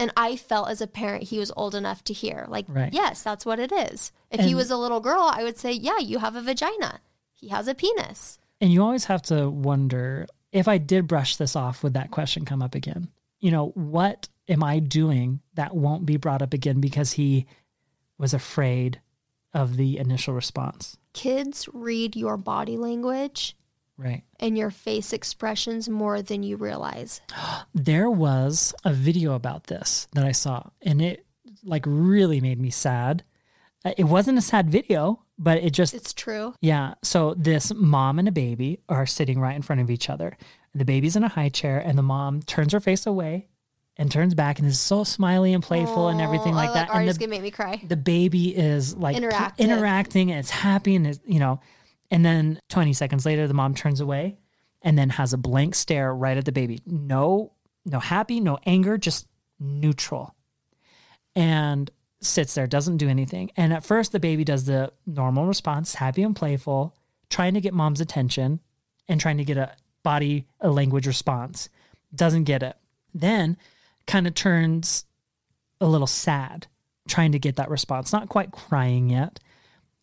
And 0.00 0.10
I 0.16 0.34
felt 0.36 0.70
as 0.70 0.80
a 0.80 0.86
parent 0.86 1.24
he 1.24 1.38
was 1.38 1.52
old 1.56 1.74
enough 1.74 2.02
to 2.04 2.12
hear, 2.12 2.46
like, 2.48 2.64
Right. 2.68 2.92
yes, 2.92 3.22
that's 3.22 3.44
what 3.44 3.58
it 3.60 3.70
is. 3.70 4.12
If 4.30 4.40
he 4.40 4.54
was 4.54 4.70
a 4.70 4.76
little 4.76 5.00
girl, 5.00 5.30
I 5.32 5.44
would 5.44 5.58
say, 5.58 5.72
yeah, 5.72 5.98
you 5.98 6.18
have 6.18 6.34
a 6.36 6.40
vagina. 6.42 7.00
He 7.34 7.48
has 7.48 7.68
a 7.68 7.74
penis. 7.74 8.38
And 8.60 8.72
you 8.72 8.82
always 8.82 9.04
have 9.04 9.22
to 9.24 9.48
wonder 9.50 10.26
if 10.52 10.66
I 10.66 10.78
did 10.78 11.06
brush 11.06 11.36
this 11.36 11.54
off, 11.54 11.82
would 11.82 11.94
that 11.94 12.10
question 12.10 12.44
come 12.44 12.62
up 12.62 12.74
again? 12.74 13.08
You 13.40 13.50
know, 13.50 13.68
what 13.74 14.28
am 14.48 14.62
I 14.64 14.78
doing 14.78 15.40
that 15.54 15.76
won't 15.76 16.06
be 16.06 16.16
brought 16.16 16.42
up 16.42 16.52
again 16.54 16.80
because 16.80 17.12
he 17.12 17.46
was 18.18 18.34
afraid 18.34 19.00
of 19.52 19.76
the 19.76 19.98
initial 19.98 20.34
response? 20.34 20.96
Kids 21.12 21.68
read 21.72 22.16
your 22.16 22.36
body 22.36 22.76
language 22.76 23.56
Right. 24.00 24.22
and 24.40 24.56
your 24.56 24.70
face 24.70 25.12
expressions 25.12 25.88
more 25.88 26.22
than 26.22 26.42
you 26.42 26.56
realize. 26.56 27.20
There 27.74 28.10
was 28.10 28.74
a 28.84 28.92
video 28.92 29.34
about 29.34 29.64
this 29.68 30.08
that 30.14 30.24
I 30.24 30.32
saw, 30.32 30.70
and 30.82 31.00
it 31.02 31.26
like 31.62 31.84
really 31.86 32.40
made 32.40 32.58
me 32.60 32.70
sad. 32.70 33.22
Uh, 33.84 33.92
It 33.98 34.04
wasn't 34.04 34.38
a 34.38 34.42
sad 34.42 34.70
video, 34.70 35.22
but 35.38 35.58
it 35.62 35.70
just 35.72 35.94
It's 35.94 36.12
true. 36.14 36.54
Yeah. 36.60 36.94
So 37.02 37.34
this 37.34 37.72
mom 37.74 38.18
and 38.18 38.26
a 38.28 38.32
baby 38.32 38.80
are 38.88 39.06
sitting 39.06 39.38
right 39.40 39.54
in 39.56 39.62
front 39.62 39.80
of 39.82 39.90
each 39.90 40.08
other. 40.10 40.36
The 40.74 40.84
baby's 40.84 41.16
in 41.16 41.24
a 41.24 41.28
high 41.28 41.48
chair, 41.50 41.78
and 41.78 41.96
the 41.98 42.02
mom 42.02 42.42
turns 42.42 42.72
her 42.72 42.80
face 42.80 43.06
away 43.06 43.48
and 43.96 44.10
turns 44.10 44.34
back 44.34 44.58
and 44.58 44.66
is 44.68 44.80
so 44.80 45.04
smiley 45.04 45.52
and 45.52 45.62
playful 45.62 46.08
and 46.08 46.20
everything 46.20 46.54
Oh, 46.54 46.56
like 46.56 46.72
that. 46.74 46.88
Ari's 46.90 47.08
And 47.10 47.16
the, 47.16 47.18
gonna 47.20 47.30
make 47.30 47.42
me 47.42 47.50
cry. 47.50 47.82
the 47.86 47.96
baby 47.96 48.56
is 48.56 48.96
like 48.96 49.16
interacting 49.58 50.30
and 50.30 50.38
it's 50.40 50.50
happy 50.50 50.94
and 50.96 51.06
is, 51.06 51.20
you 51.26 51.38
know, 51.40 51.60
and 52.10 52.24
then 52.24 52.60
20 52.68 52.92
seconds 52.92 53.24
later, 53.24 53.46
the 53.46 53.54
mom 53.54 53.74
turns 53.74 54.00
away 54.00 54.38
and 54.82 54.98
then 54.98 55.10
has 55.10 55.32
a 55.32 55.38
blank 55.38 55.74
stare 55.74 56.14
right 56.14 56.36
at 56.36 56.44
the 56.44 56.52
baby. 56.52 56.80
No, 56.86 57.52
no 57.84 58.00
happy, 58.00 58.40
no 58.40 58.58
anger, 58.66 58.98
just 58.98 59.26
neutral. 59.58 60.34
And 61.36 61.90
sits 62.20 62.54
there, 62.54 62.66
doesn't 62.66 62.98
do 62.98 63.08
anything. 63.08 63.50
And 63.56 63.72
at 63.72 63.84
first, 63.84 64.12
the 64.12 64.20
baby 64.20 64.44
does 64.44 64.64
the 64.64 64.92
normal 65.06 65.46
response, 65.46 65.94
happy 65.94 66.22
and 66.22 66.34
playful, 66.34 66.94
trying 67.28 67.54
to 67.54 67.60
get 67.60 67.74
mom's 67.74 68.00
attention 68.00 68.60
and 69.08 69.20
trying 69.20 69.38
to 69.38 69.44
get 69.44 69.56
a 69.56 69.74
body 70.02 70.46
a 70.60 70.70
language 70.70 71.06
response. 71.06 71.68
Doesn't 72.14 72.44
get 72.44 72.62
it. 72.62 72.76
Then 73.14 73.56
kind 74.06 74.26
of 74.26 74.34
turns 74.34 75.04
a 75.80 75.86
little 75.86 76.06
sad, 76.06 76.66
trying 77.08 77.32
to 77.32 77.38
get 77.38 77.56
that 77.56 77.70
response. 77.70 78.12
Not 78.12 78.28
quite 78.28 78.50
crying 78.50 79.10
yet, 79.10 79.40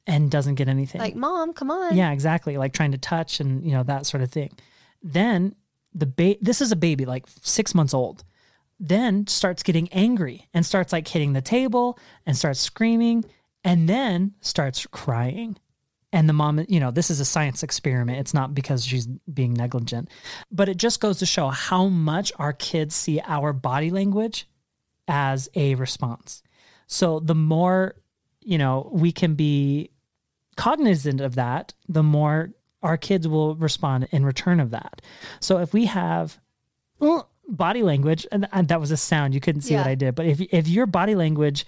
and 0.08 0.32
doesn't 0.32 0.56
get 0.56 0.67
anything. 0.67 1.00
Like, 1.00 1.15
mom, 1.15 1.54
come 1.54 1.70
on. 1.70 1.96
Yeah, 1.96 2.12
exactly. 2.12 2.58
Like 2.58 2.74
trying 2.74 2.93
to 2.93 2.98
touch 2.98 3.39
and 3.39 3.63
you 3.65 3.74
know 3.74 3.84
that 3.84 4.06
sort 4.06 4.24
of 4.24 4.32
thing. 4.32 4.52
Then 5.04 5.56
the 5.93 6.08
ba- 6.08 6.38
this 6.41 6.62
is 6.62 6.72
a 6.72 6.76
baby 6.76 7.06
like 7.06 7.26
6 7.41 7.76
months 7.76 7.93
old. 7.93 8.24
Then 8.80 9.28
starts 9.28 9.63
getting 9.63 9.89
angry 9.89 10.48
and 10.54 10.65
starts 10.65 10.93
like 10.93 11.08
hitting 11.08 11.34
the 11.34 11.41
table 11.41 12.00
and 12.26 12.38
starts 12.38 12.60
screaming 12.60 13.26
and 13.63 13.89
then 13.89 14.34
starts 14.39 14.86
crying. 14.88 15.58
And 16.13 16.30
the 16.30 16.34
mom, 16.34 16.63
you 16.70 16.80
know, 16.80 16.91
this 16.91 17.10
is 17.10 17.20
a 17.20 17.26
science 17.26 17.63
experiment. 17.63 18.20
It's 18.20 18.34
not 18.34 18.54
because 18.56 18.86
she's 18.86 19.08
being 19.08 19.54
negligent, 19.54 20.10
but 20.50 20.70
it 20.70 20.78
just 20.78 21.02
goes 21.02 21.20
to 21.20 21.26
show 21.26 21.50
how 21.50 21.88
much 21.88 22.32
our 22.38 22.54
kids 22.54 22.96
see 22.96 23.20
our 23.26 23.52
body 23.52 23.89
language 23.89 24.48
as 25.08 25.50
a 25.54 25.76
response. 25.76 26.43
So 26.86 27.20
the 27.20 27.36
more, 27.36 27.96
you 28.41 28.58
know, 28.58 28.89
we 28.93 29.12
can 29.12 29.36
be 29.36 29.89
cognizant 30.58 31.22
of 31.22 31.36
that, 31.36 31.74
the 31.88 32.04
more 32.04 32.52
our 32.84 32.98
kids 32.98 33.28
will 33.28 33.56
respond 33.56 34.08
in 34.12 34.26
return 34.26 34.60
of 34.60 34.72
that. 34.72 35.02
So 35.39 35.60
if 35.60 35.74
we 35.74 35.86
have 35.86 36.38
uh, 37.02 37.24
body 37.48 37.84
language, 37.84 38.28
and, 38.32 38.48
and 38.52 38.67
that 38.67 38.80
was 38.80 38.91
a 38.91 38.98
sound, 38.98 39.34
you 39.34 39.39
couldn't 39.39 39.62
see 39.62 39.76
what 39.76 39.88
I 39.88 39.96
did, 39.96 40.15
but 40.15 40.26
if 40.26 40.41
if 40.41 40.67
your 40.67 40.86
body 40.86 41.15
language 41.15 41.65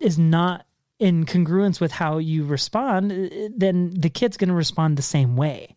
is 0.00 0.18
not 0.18 0.66
in 0.98 1.24
congruence 1.24 1.80
with 1.80 1.92
how 1.92 2.18
you 2.18 2.44
respond, 2.44 3.12
uh, 3.12 3.48
then 3.54 3.90
the 3.94 4.10
kid's 4.10 4.36
going 4.36 4.48
to 4.48 4.54
respond 4.54 4.96
the 4.96 5.02
same 5.02 5.36
way. 5.36 5.76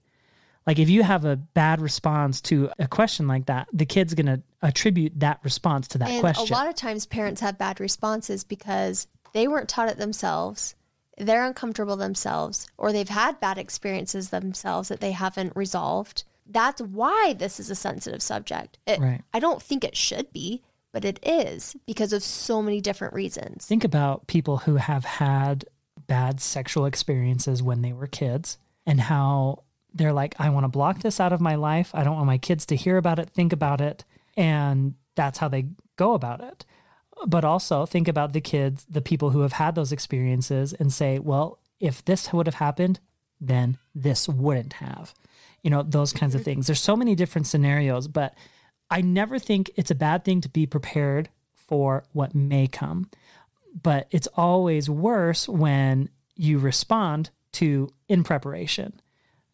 Like 0.65 0.79
if 0.79 0.89
you 0.89 1.03
have 1.03 1.25
a 1.25 1.35
bad 1.35 1.81
response 1.81 2.39
to 2.41 2.69
a 2.79 2.87
question 2.87 3.27
like 3.27 3.47
that, 3.47 3.67
the 3.73 3.85
kid's 3.85 4.13
going 4.13 4.27
to 4.27 4.41
attribute 4.61 5.19
that 5.19 5.39
response 5.43 5.89
to 5.89 5.97
that 5.97 6.09
and 6.09 6.21
question. 6.21 6.53
a 6.53 6.57
lot 6.57 6.69
of 6.69 6.75
times 6.75 7.05
parents 7.05 7.41
have 7.41 7.57
bad 7.57 7.79
responses 7.79 8.43
because 8.43 9.07
they 9.33 9.47
weren't 9.47 9.67
taught 9.67 9.89
it 9.89 9.97
themselves. 9.97 10.75
They're 11.17 11.45
uncomfortable 11.45 11.95
themselves, 11.95 12.67
or 12.77 12.91
they've 12.91 13.09
had 13.09 13.39
bad 13.39 13.57
experiences 13.57 14.29
themselves 14.29 14.89
that 14.89 14.99
they 14.99 15.11
haven't 15.11 15.55
resolved. 15.55 16.23
That's 16.45 16.81
why 16.81 17.35
this 17.37 17.59
is 17.59 17.69
a 17.69 17.75
sensitive 17.75 18.21
subject. 18.21 18.77
It, 18.85 18.99
Right. 18.99 19.21
I 19.33 19.39
don't 19.39 19.61
think 19.61 19.83
it 19.83 19.95
should 19.95 20.33
be, 20.33 20.61
but 20.91 21.05
it 21.05 21.19
is 21.23 21.75
because 21.85 22.13
of 22.13 22.23
so 22.23 22.61
many 22.61 22.81
different 22.81 23.13
reasons. 23.13 23.65
think 23.65 23.83
about 23.83 24.27
people 24.27 24.57
who 24.57 24.75
have 24.75 25.05
had 25.05 25.65
bad 26.07 26.41
sexual 26.41 26.85
experiences 26.85 27.63
when 27.63 27.81
they 27.81 27.93
were 27.93 28.07
kids 28.07 28.57
and 28.85 28.99
how 28.99 29.63
they're 29.93 30.13
like, 30.13 30.35
I 30.39 30.49
want 30.49 30.63
to 30.65 30.69
block 30.69 30.99
this 31.01 31.19
out 31.19 31.33
of 31.33 31.41
my 31.41 31.55
life. 31.55 31.91
I 31.93 32.03
don't 32.03 32.15
want 32.15 32.27
my 32.27 32.37
kids 32.37 32.65
to 32.67 32.75
hear 32.75 32.97
about 32.97 33.19
it, 33.19 33.29
think 33.29 33.53
about 33.53 33.81
it. 33.81 34.03
And 34.35 34.95
that's 35.15 35.37
how 35.37 35.47
they 35.47 35.67
go 35.95 36.13
about 36.13 36.41
it. 36.41 36.65
But 37.25 37.45
also 37.45 37.85
think 37.85 38.07
about 38.07 38.33
the 38.33 38.41
kids, 38.41 38.85
the 38.89 39.01
people 39.01 39.29
who 39.29 39.41
have 39.41 39.53
had 39.53 39.75
those 39.75 39.91
experiences 39.91 40.73
and 40.73 40.91
say, 40.91 41.19
well, 41.19 41.59
if 41.79 42.03
this 42.03 42.31
would 42.33 42.47
have 42.47 42.55
happened, 42.55 42.99
then 43.39 43.77
this 43.95 44.27
wouldn't 44.27 44.73
have. 44.73 45.13
You 45.61 45.69
know, 45.69 45.83
those 45.83 46.11
kinds 46.11 46.35
of 46.35 46.41
mm-hmm. 46.41 46.45
things. 46.45 46.67
There's 46.67 46.81
so 46.81 46.95
many 46.95 47.15
different 47.15 47.47
scenarios, 47.47 48.07
but 48.07 48.35
I 48.89 49.01
never 49.01 49.39
think 49.39 49.71
it's 49.75 49.91
a 49.91 49.95
bad 49.95 50.25
thing 50.25 50.41
to 50.41 50.49
be 50.49 50.65
prepared 50.65 51.29
for 51.55 52.03
what 52.11 52.35
may 52.35 52.67
come 52.67 53.09
but 53.81 54.07
it's 54.11 54.27
always 54.35 54.89
worse 54.89 55.47
when 55.47 56.09
you 56.35 56.59
respond 56.59 57.31
to 57.53 57.89
in 58.07 58.23
preparation. 58.23 58.99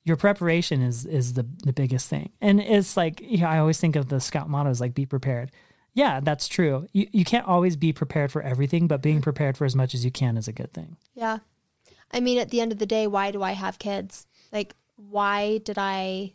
Your 0.03 0.17
preparation 0.17 0.81
is 0.81 1.05
is 1.05 1.33
the 1.33 1.45
the 1.63 1.73
biggest 1.73 2.09
thing, 2.09 2.31
and 2.41 2.59
it's 2.59 2.97
like 2.97 3.21
you 3.21 3.39
know, 3.39 3.47
I 3.47 3.59
always 3.59 3.79
think 3.79 3.95
of 3.95 4.09
the 4.09 4.19
scout 4.19 4.49
motto 4.49 4.69
as 4.69 4.81
like 4.81 4.93
be 4.93 5.05
prepared. 5.05 5.51
Yeah, 5.99 6.21
that's 6.21 6.47
true. 6.47 6.87
You 6.93 7.07
you 7.11 7.25
can't 7.25 7.45
always 7.45 7.75
be 7.75 7.91
prepared 7.91 8.31
for 8.31 8.41
everything, 8.41 8.87
but 8.87 9.01
being 9.01 9.21
prepared 9.21 9.57
for 9.57 9.65
as 9.65 9.75
much 9.75 9.93
as 9.93 10.05
you 10.05 10.11
can 10.11 10.37
is 10.37 10.47
a 10.47 10.53
good 10.53 10.71
thing. 10.71 10.95
Yeah. 11.13 11.39
I 12.09 12.21
mean, 12.21 12.37
at 12.39 12.51
the 12.51 12.61
end 12.61 12.71
of 12.71 12.79
the 12.79 12.85
day, 12.85 13.05
why 13.05 13.31
do 13.31 13.43
I 13.43 13.51
have 13.51 13.79
kids? 13.79 14.25
Like, 14.53 14.75
why 14.95 15.57
did 15.57 15.77
I 15.77 16.33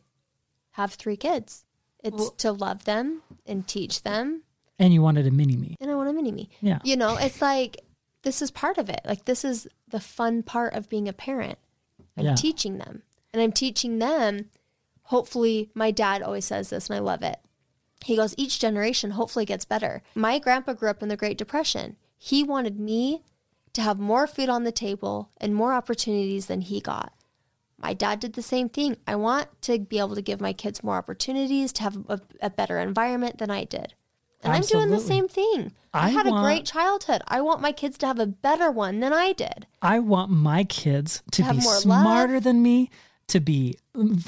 have 0.72 0.92
three 0.92 1.16
kids? 1.16 1.64
It's 2.02 2.30
to 2.42 2.52
love 2.52 2.84
them 2.84 3.22
and 3.46 3.66
teach 3.66 4.02
them. 4.02 4.42
And 4.78 4.92
you 4.92 5.00
wanted 5.00 5.26
a 5.26 5.30
mini 5.30 5.56
me. 5.56 5.76
And 5.80 5.90
I 5.90 5.94
want 5.94 6.10
a 6.10 6.12
mini 6.12 6.30
me. 6.30 6.50
Yeah. 6.60 6.80
You 6.84 6.96
know, 6.96 7.16
it's 7.16 7.40
like 7.40 7.78
this 8.22 8.42
is 8.42 8.50
part 8.50 8.76
of 8.76 8.90
it. 8.90 9.00
Like, 9.06 9.24
this 9.24 9.44
is 9.46 9.66
the 9.88 10.00
fun 10.00 10.42
part 10.42 10.74
of 10.74 10.90
being 10.90 11.08
a 11.08 11.14
parent. 11.14 11.58
I'm 12.18 12.26
Yeah. 12.26 12.34
teaching 12.34 12.76
them. 12.76 13.02
And 13.32 13.40
I'm 13.40 13.52
teaching 13.52 13.98
them. 13.98 14.50
Hopefully, 15.04 15.70
my 15.74 15.90
dad 15.90 16.20
always 16.22 16.44
says 16.44 16.68
this, 16.68 16.90
and 16.90 16.96
I 16.96 17.00
love 17.00 17.22
it. 17.22 17.38
He 18.04 18.16
goes, 18.16 18.34
each 18.36 18.58
generation 18.60 19.12
hopefully 19.12 19.46
gets 19.46 19.64
better. 19.64 20.02
My 20.14 20.38
grandpa 20.38 20.74
grew 20.74 20.90
up 20.90 21.02
in 21.02 21.08
the 21.08 21.16
Great 21.16 21.38
Depression. 21.38 21.96
He 22.18 22.44
wanted 22.44 22.78
me 22.78 23.22
to 23.72 23.80
have 23.80 23.98
more 23.98 24.26
food 24.26 24.48
on 24.48 24.64
the 24.64 24.72
table 24.72 25.30
and 25.38 25.54
more 25.54 25.72
opportunities 25.72 26.46
than 26.46 26.60
he 26.60 26.80
got. 26.80 27.12
My 27.78 27.92
dad 27.94 28.20
did 28.20 28.34
the 28.34 28.42
same 28.42 28.68
thing. 28.68 28.96
I 29.06 29.16
want 29.16 29.48
to 29.62 29.78
be 29.78 29.98
able 29.98 30.14
to 30.14 30.22
give 30.22 30.40
my 30.40 30.52
kids 30.52 30.84
more 30.84 30.96
opportunities, 30.96 31.72
to 31.74 31.82
have 31.82 31.96
a, 32.08 32.20
a 32.40 32.50
better 32.50 32.78
environment 32.78 33.38
than 33.38 33.50
I 33.50 33.64
did. 33.64 33.94
And 34.42 34.52
I'm 34.52 34.62
doing 34.62 34.90
the 34.90 35.00
same 35.00 35.26
thing. 35.26 35.72
I, 35.94 36.06
I 36.06 36.08
had 36.10 36.26
a 36.26 36.30
great 36.30 36.66
childhood. 36.66 37.22
I 37.26 37.40
want 37.40 37.62
my 37.62 37.72
kids 37.72 37.96
to 37.98 38.06
have 38.06 38.18
a 38.18 38.26
better 38.26 38.70
one 38.70 39.00
than 39.00 39.12
I 39.12 39.32
did. 39.32 39.66
I 39.80 40.00
want 40.00 40.30
my 40.30 40.64
kids 40.64 41.22
to, 41.32 41.42
have 41.42 41.56
be 41.56 41.62
more 41.62 41.72
love. 41.72 41.82
smarter 41.82 42.40
than 42.40 42.62
me, 42.62 42.90
to 43.28 43.40
be 43.40 43.78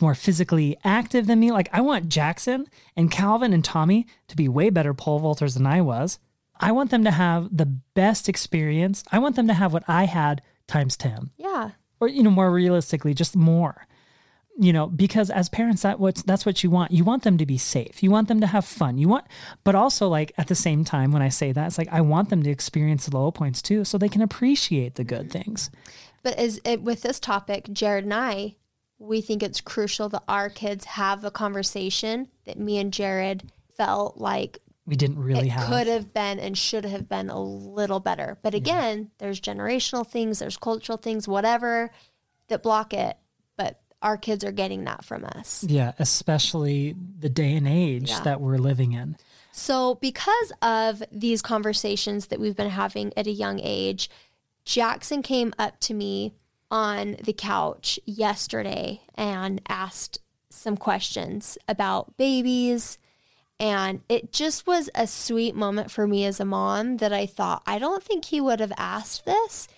more 0.00 0.14
physically 0.14 0.76
active 0.84 1.26
than 1.26 1.40
me. 1.40 1.52
Like 1.52 1.68
I 1.72 1.80
want 1.80 2.08
Jackson 2.08 2.66
and 2.96 3.10
Calvin 3.10 3.52
and 3.52 3.64
Tommy 3.64 4.06
to 4.28 4.36
be 4.36 4.48
way 4.48 4.70
better 4.70 4.94
pole 4.94 5.20
vaulters 5.20 5.54
than 5.54 5.66
I 5.66 5.80
was. 5.80 6.18
I 6.58 6.72
want 6.72 6.90
them 6.90 7.04
to 7.04 7.10
have 7.10 7.54
the 7.54 7.66
best 7.66 8.28
experience. 8.28 9.04
I 9.12 9.18
want 9.18 9.36
them 9.36 9.46
to 9.48 9.54
have 9.54 9.72
what 9.72 9.84
I 9.88 10.04
had 10.06 10.40
times 10.66 10.96
10 10.96 11.30
Yeah. 11.36 11.70
or 12.00 12.08
you 12.08 12.22
know 12.22 12.30
more 12.30 12.50
realistically 12.50 13.14
just 13.14 13.36
more 13.36 13.86
you 14.58 14.72
know 14.72 14.86
because 14.88 15.30
as 15.30 15.48
parents 15.48 15.82
that 15.82 16.00
what's 16.00 16.22
that's 16.22 16.44
what 16.44 16.64
you 16.64 16.70
want 16.70 16.90
you 16.90 17.04
want 17.04 17.22
them 17.22 17.38
to 17.38 17.46
be 17.46 17.56
safe 17.58 18.02
you 18.02 18.10
want 18.10 18.26
them 18.26 18.40
to 18.40 18.46
have 18.48 18.64
fun 18.64 18.98
you 18.98 19.06
want 19.06 19.24
but 19.62 19.74
also 19.76 20.08
like 20.08 20.32
at 20.38 20.48
the 20.48 20.54
same 20.56 20.82
time 20.82 21.12
when 21.12 21.22
i 21.22 21.28
say 21.28 21.52
that 21.52 21.66
it's 21.68 21.78
like 21.78 21.86
i 21.92 22.00
want 22.00 22.30
them 22.30 22.42
to 22.42 22.50
experience 22.50 23.06
the 23.06 23.16
low 23.16 23.30
points 23.30 23.62
too 23.62 23.84
so 23.84 23.96
they 23.96 24.08
can 24.08 24.22
appreciate 24.22 24.94
the 24.96 25.04
good 25.04 25.30
things 25.30 25.70
But 26.24 26.34
as 26.36 26.58
it, 26.64 26.82
with 26.82 27.02
this 27.02 27.20
topic, 27.20 27.68
Jared 27.72 28.02
and 28.04 28.14
I, 28.14 28.56
we 28.98 29.20
think 29.20 29.42
it's 29.42 29.60
crucial 29.60 30.08
that 30.10 30.22
our 30.28 30.48
kids 30.48 30.84
have 30.84 31.24
a 31.24 31.30
conversation 31.30 32.28
that 32.44 32.58
me 32.58 32.78
and 32.78 32.92
Jared 32.92 33.50
felt 33.76 34.16
like 34.16 34.58
we 34.86 34.96
didn't 34.96 35.18
really 35.18 35.48
it 35.48 35.52
have 35.52 35.68
could 35.68 35.86
have 35.86 36.14
been 36.14 36.38
and 36.38 36.56
should 36.56 36.84
have 36.84 37.08
been 37.08 37.28
a 37.28 37.40
little 37.40 38.00
better. 38.00 38.38
But 38.42 38.54
again, 38.54 39.10
there's 39.18 39.40
generational 39.40 40.06
things, 40.06 40.38
there's 40.38 40.56
cultural 40.56 40.96
things, 40.96 41.26
whatever 41.26 41.90
that 42.48 42.62
block 42.62 42.94
it. 42.94 43.16
But 43.56 43.80
our 44.00 44.16
kids 44.16 44.44
are 44.44 44.52
getting 44.52 44.84
that 44.84 45.04
from 45.04 45.24
us. 45.24 45.64
Yeah, 45.64 45.92
especially 45.98 46.94
the 47.18 47.28
day 47.28 47.56
and 47.56 47.66
age 47.66 48.10
Yeah. 48.10 48.20
that 48.20 48.40
we're 48.40 48.58
living 48.58 48.92
in. 48.92 49.16
So, 49.50 49.94
because 49.96 50.52
of 50.62 51.02
these 51.10 51.42
conversations 51.42 52.26
that 52.26 52.38
we've 52.38 52.56
been 52.56 52.70
having 52.70 53.12
at 53.16 53.26
a 53.26 53.32
young 53.32 53.58
age, 53.62 54.08
Jackson 54.64 55.22
came 55.22 55.52
up 55.58 55.80
to 55.80 55.94
me 55.94 56.34
on 56.70 57.16
the 57.22 57.32
couch 57.32 57.98
yesterday 58.04 59.02
and 59.14 59.60
asked 59.68 60.18
some 60.50 60.76
questions 60.76 61.58
about 61.68 62.16
babies. 62.16 62.98
And 63.58 64.02
it 64.08 64.32
just 64.32 64.66
was 64.66 64.90
a 64.94 65.06
sweet 65.06 65.54
moment 65.54 65.90
for 65.90 66.06
me 66.06 66.24
as 66.24 66.40
a 66.40 66.44
mom 66.44 66.98
that 66.98 67.12
I 67.12 67.26
thought, 67.26 67.62
I 67.66 67.78
don't 67.78 68.02
think 68.02 68.26
he 68.26 68.40
would 68.40 68.60
have 68.60 68.72
asked 68.76 69.24
this 69.24 69.68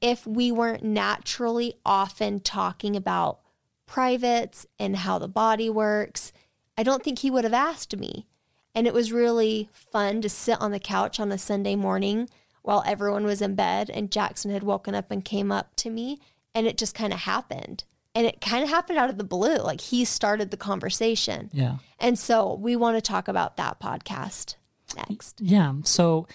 if 0.00 0.26
we 0.26 0.50
weren't 0.50 0.82
naturally 0.82 1.74
often 1.84 2.40
talking 2.40 2.96
about 2.96 3.40
privates 3.86 4.66
and 4.78 4.96
how 4.96 5.18
the 5.18 5.28
body 5.28 5.68
works. 5.68 6.32
I 6.78 6.82
don't 6.82 7.02
think 7.02 7.18
he 7.18 7.30
would 7.30 7.44
have 7.44 7.52
asked 7.52 7.96
me. 7.96 8.26
And 8.74 8.86
it 8.86 8.94
was 8.94 9.12
really 9.12 9.68
fun 9.72 10.22
to 10.22 10.28
sit 10.28 10.60
on 10.60 10.70
the 10.70 10.78
couch 10.78 11.18
on 11.18 11.32
a 11.32 11.38
Sunday 11.38 11.74
morning 11.74 12.28
while 12.62 12.82
everyone 12.86 13.24
was 13.24 13.42
in 13.42 13.54
bed 13.54 13.90
and 13.90 14.10
Jackson 14.10 14.50
had 14.50 14.62
woken 14.62 14.94
up 14.94 15.10
and 15.10 15.24
came 15.24 15.50
up 15.50 15.74
to 15.76 15.90
me 15.90 16.18
and 16.54 16.66
it 16.66 16.78
just 16.78 16.94
kind 16.94 17.12
of 17.12 17.20
happened. 17.20 17.84
And 18.14 18.26
it 18.26 18.40
kind 18.40 18.64
of 18.64 18.68
happened 18.68 18.98
out 18.98 19.10
of 19.10 19.18
the 19.18 19.24
blue. 19.24 19.58
Like 19.58 19.80
he 19.80 20.04
started 20.04 20.50
the 20.50 20.56
conversation. 20.56 21.48
Yeah. 21.52 21.76
And 21.98 22.18
so 22.18 22.54
we 22.54 22.74
want 22.76 22.96
to 22.96 23.00
talk 23.00 23.28
about 23.28 23.56
that 23.56 23.78
podcast 23.80 24.56
next. 24.96 25.40
Yeah. 25.40 25.74
So 25.84 26.26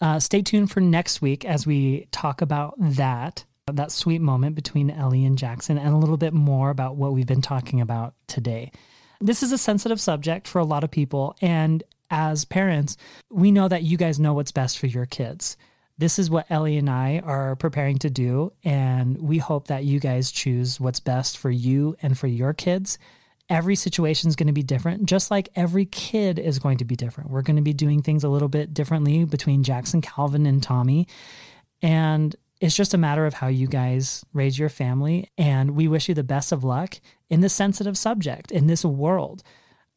uh, 0.00 0.18
stay 0.18 0.42
tuned 0.42 0.70
for 0.70 0.80
next 0.80 1.22
week 1.22 1.44
as 1.44 1.66
we 1.66 2.08
talk 2.10 2.42
about 2.42 2.74
that, 2.78 3.44
that 3.72 3.92
sweet 3.92 4.20
moment 4.20 4.56
between 4.56 4.90
Ellie 4.90 5.24
and 5.24 5.38
Jackson, 5.38 5.78
and 5.78 5.94
a 5.94 5.96
little 5.96 6.16
bit 6.16 6.32
more 6.32 6.70
about 6.70 6.96
what 6.96 7.12
we've 7.12 7.26
been 7.26 7.42
talking 7.42 7.80
about 7.80 8.14
today. 8.26 8.72
This 9.20 9.42
is 9.42 9.52
a 9.52 9.58
sensitive 9.58 10.00
subject 10.00 10.48
for 10.48 10.58
a 10.58 10.64
lot 10.64 10.82
of 10.82 10.90
people. 10.90 11.36
And 11.40 11.82
as 12.10 12.44
parents, 12.44 12.96
we 13.30 13.52
know 13.52 13.68
that 13.68 13.82
you 13.82 13.96
guys 13.96 14.18
know 14.18 14.34
what's 14.34 14.52
best 14.52 14.78
for 14.78 14.86
your 14.86 15.06
kids. 15.06 15.56
This 16.00 16.18
is 16.18 16.28
what 16.28 16.46
Ellie 16.50 16.76
and 16.76 16.90
I 16.90 17.20
are 17.24 17.54
preparing 17.56 17.98
to 17.98 18.10
do. 18.10 18.52
And 18.64 19.16
we 19.18 19.38
hope 19.38 19.68
that 19.68 19.84
you 19.84 20.00
guys 20.00 20.32
choose 20.32 20.80
what's 20.80 21.00
best 21.00 21.38
for 21.38 21.50
you 21.50 21.96
and 22.02 22.18
for 22.18 22.26
your 22.26 22.52
kids 22.52 22.98
every 23.50 23.74
situation 23.74 24.28
is 24.28 24.36
going 24.36 24.46
to 24.46 24.52
be 24.52 24.62
different, 24.62 25.04
just 25.06 25.30
like 25.30 25.50
every 25.56 25.84
kid 25.84 26.38
is 26.38 26.60
going 26.60 26.78
to 26.78 26.84
be 26.84 26.94
different. 26.94 27.30
We're 27.30 27.42
going 27.42 27.56
to 27.56 27.62
be 27.62 27.72
doing 27.72 28.00
things 28.00 28.22
a 28.22 28.28
little 28.28 28.48
bit 28.48 28.72
differently 28.72 29.24
between 29.24 29.64
Jackson, 29.64 30.00
Calvin, 30.00 30.46
and 30.46 30.62
Tommy. 30.62 31.08
And 31.82 32.34
it's 32.60 32.76
just 32.76 32.94
a 32.94 32.98
matter 32.98 33.26
of 33.26 33.34
how 33.34 33.48
you 33.48 33.66
guys 33.66 34.24
raise 34.32 34.58
your 34.58 34.68
family. 34.68 35.28
And 35.36 35.72
we 35.72 35.88
wish 35.88 36.08
you 36.08 36.14
the 36.14 36.22
best 36.22 36.52
of 36.52 36.62
luck 36.62 37.00
in 37.28 37.40
this 37.40 37.52
sensitive 37.52 37.98
subject, 37.98 38.52
in 38.52 38.68
this 38.68 38.84
world. 38.84 39.42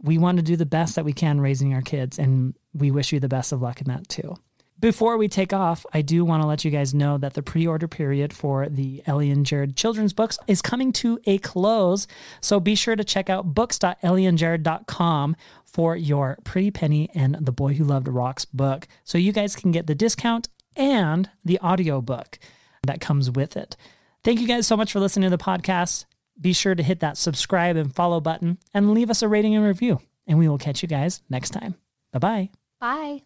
We 0.02 0.18
want 0.18 0.38
to 0.38 0.44
do 0.44 0.56
the 0.56 0.66
best 0.66 0.96
that 0.96 1.06
we 1.06 1.14
can 1.14 1.40
raising 1.40 1.74
our 1.74 1.82
kids, 1.82 2.18
and 2.18 2.56
we 2.74 2.92
wish 2.92 3.14
you 3.14 3.20
the 3.20 3.30
best 3.30 3.52
of 3.52 3.62
luck 3.62 3.80
in 3.80 3.88
that 3.88 4.10
too. 4.10 4.36
Before 4.84 5.18
we 5.18 5.30
take 5.30 5.54
off, 5.54 5.86
I 5.94 6.02
do 6.02 6.26
want 6.26 6.44
to 6.44 6.48
let 6.48 6.66
you 6.66 6.70
guys 6.70 6.94
know 6.94 7.18
that 7.18 7.36
the 7.36 7.42
pre 7.42 7.66
order 7.66 7.88
period 7.88 8.34
for 8.34 8.68
the 8.68 9.02
Ellie 9.06 9.32
and 9.32 9.46
Jared 9.46 9.78
children's 9.78 10.12
books 10.12 10.38
is 10.46 10.62
coming 10.62 10.92
to 10.92 11.22
a 11.24 11.38
close. 11.38 12.06
So 12.42 12.60
be 12.60 12.76
sure 12.76 12.98
to 12.98 13.06
check 13.06 13.30
out 13.30 13.54
books.ellieandjared.com 13.54 15.38
for 15.64 15.96
your 15.96 16.38
Pretty 16.44 16.70
Penny 16.70 17.10
and 17.16 17.36
The 17.36 17.54
Boy 17.54 17.76
Who 17.76 17.86
Loved 17.86 18.10
Rocks 18.10 18.44
book 18.44 18.90
so 19.06 19.18
you 19.18 19.32
guys 19.32 19.56
can 19.56 19.72
get 19.72 19.88
the 19.88 19.96
discount 19.96 20.50
and 20.76 21.30
the 21.46 21.60
audio 21.60 22.02
book 22.02 22.38
that 22.86 23.00
comes 23.00 23.32
with 23.32 23.56
it. 23.56 23.78
Thank 24.26 24.42
you 24.42 24.48
guys 24.50 24.68
so 24.68 24.76
much 24.76 24.92
for 24.92 25.00
listening 25.00 25.30
to 25.30 25.38
the 25.38 25.42
podcast. 25.42 26.04
Be 26.42 26.52
sure 26.52 26.76
to 26.76 26.84
hit 26.84 27.00
that 27.00 27.16
subscribe 27.16 27.78
and 27.78 27.96
follow 27.96 28.20
button 28.20 28.58
and 28.74 28.94
leave 28.94 29.10
us 29.10 29.22
a 29.22 29.30
rating 29.30 29.56
and 29.56 29.66
review. 29.66 30.02
And 30.28 30.38
we 30.38 30.50
will 30.50 30.58
catch 30.58 30.82
you 30.82 30.90
guys 30.90 31.22
next 31.30 31.52
time. 31.52 31.76
Bye 32.12 32.20
bye. 32.20 32.50
Bye. 32.82 33.22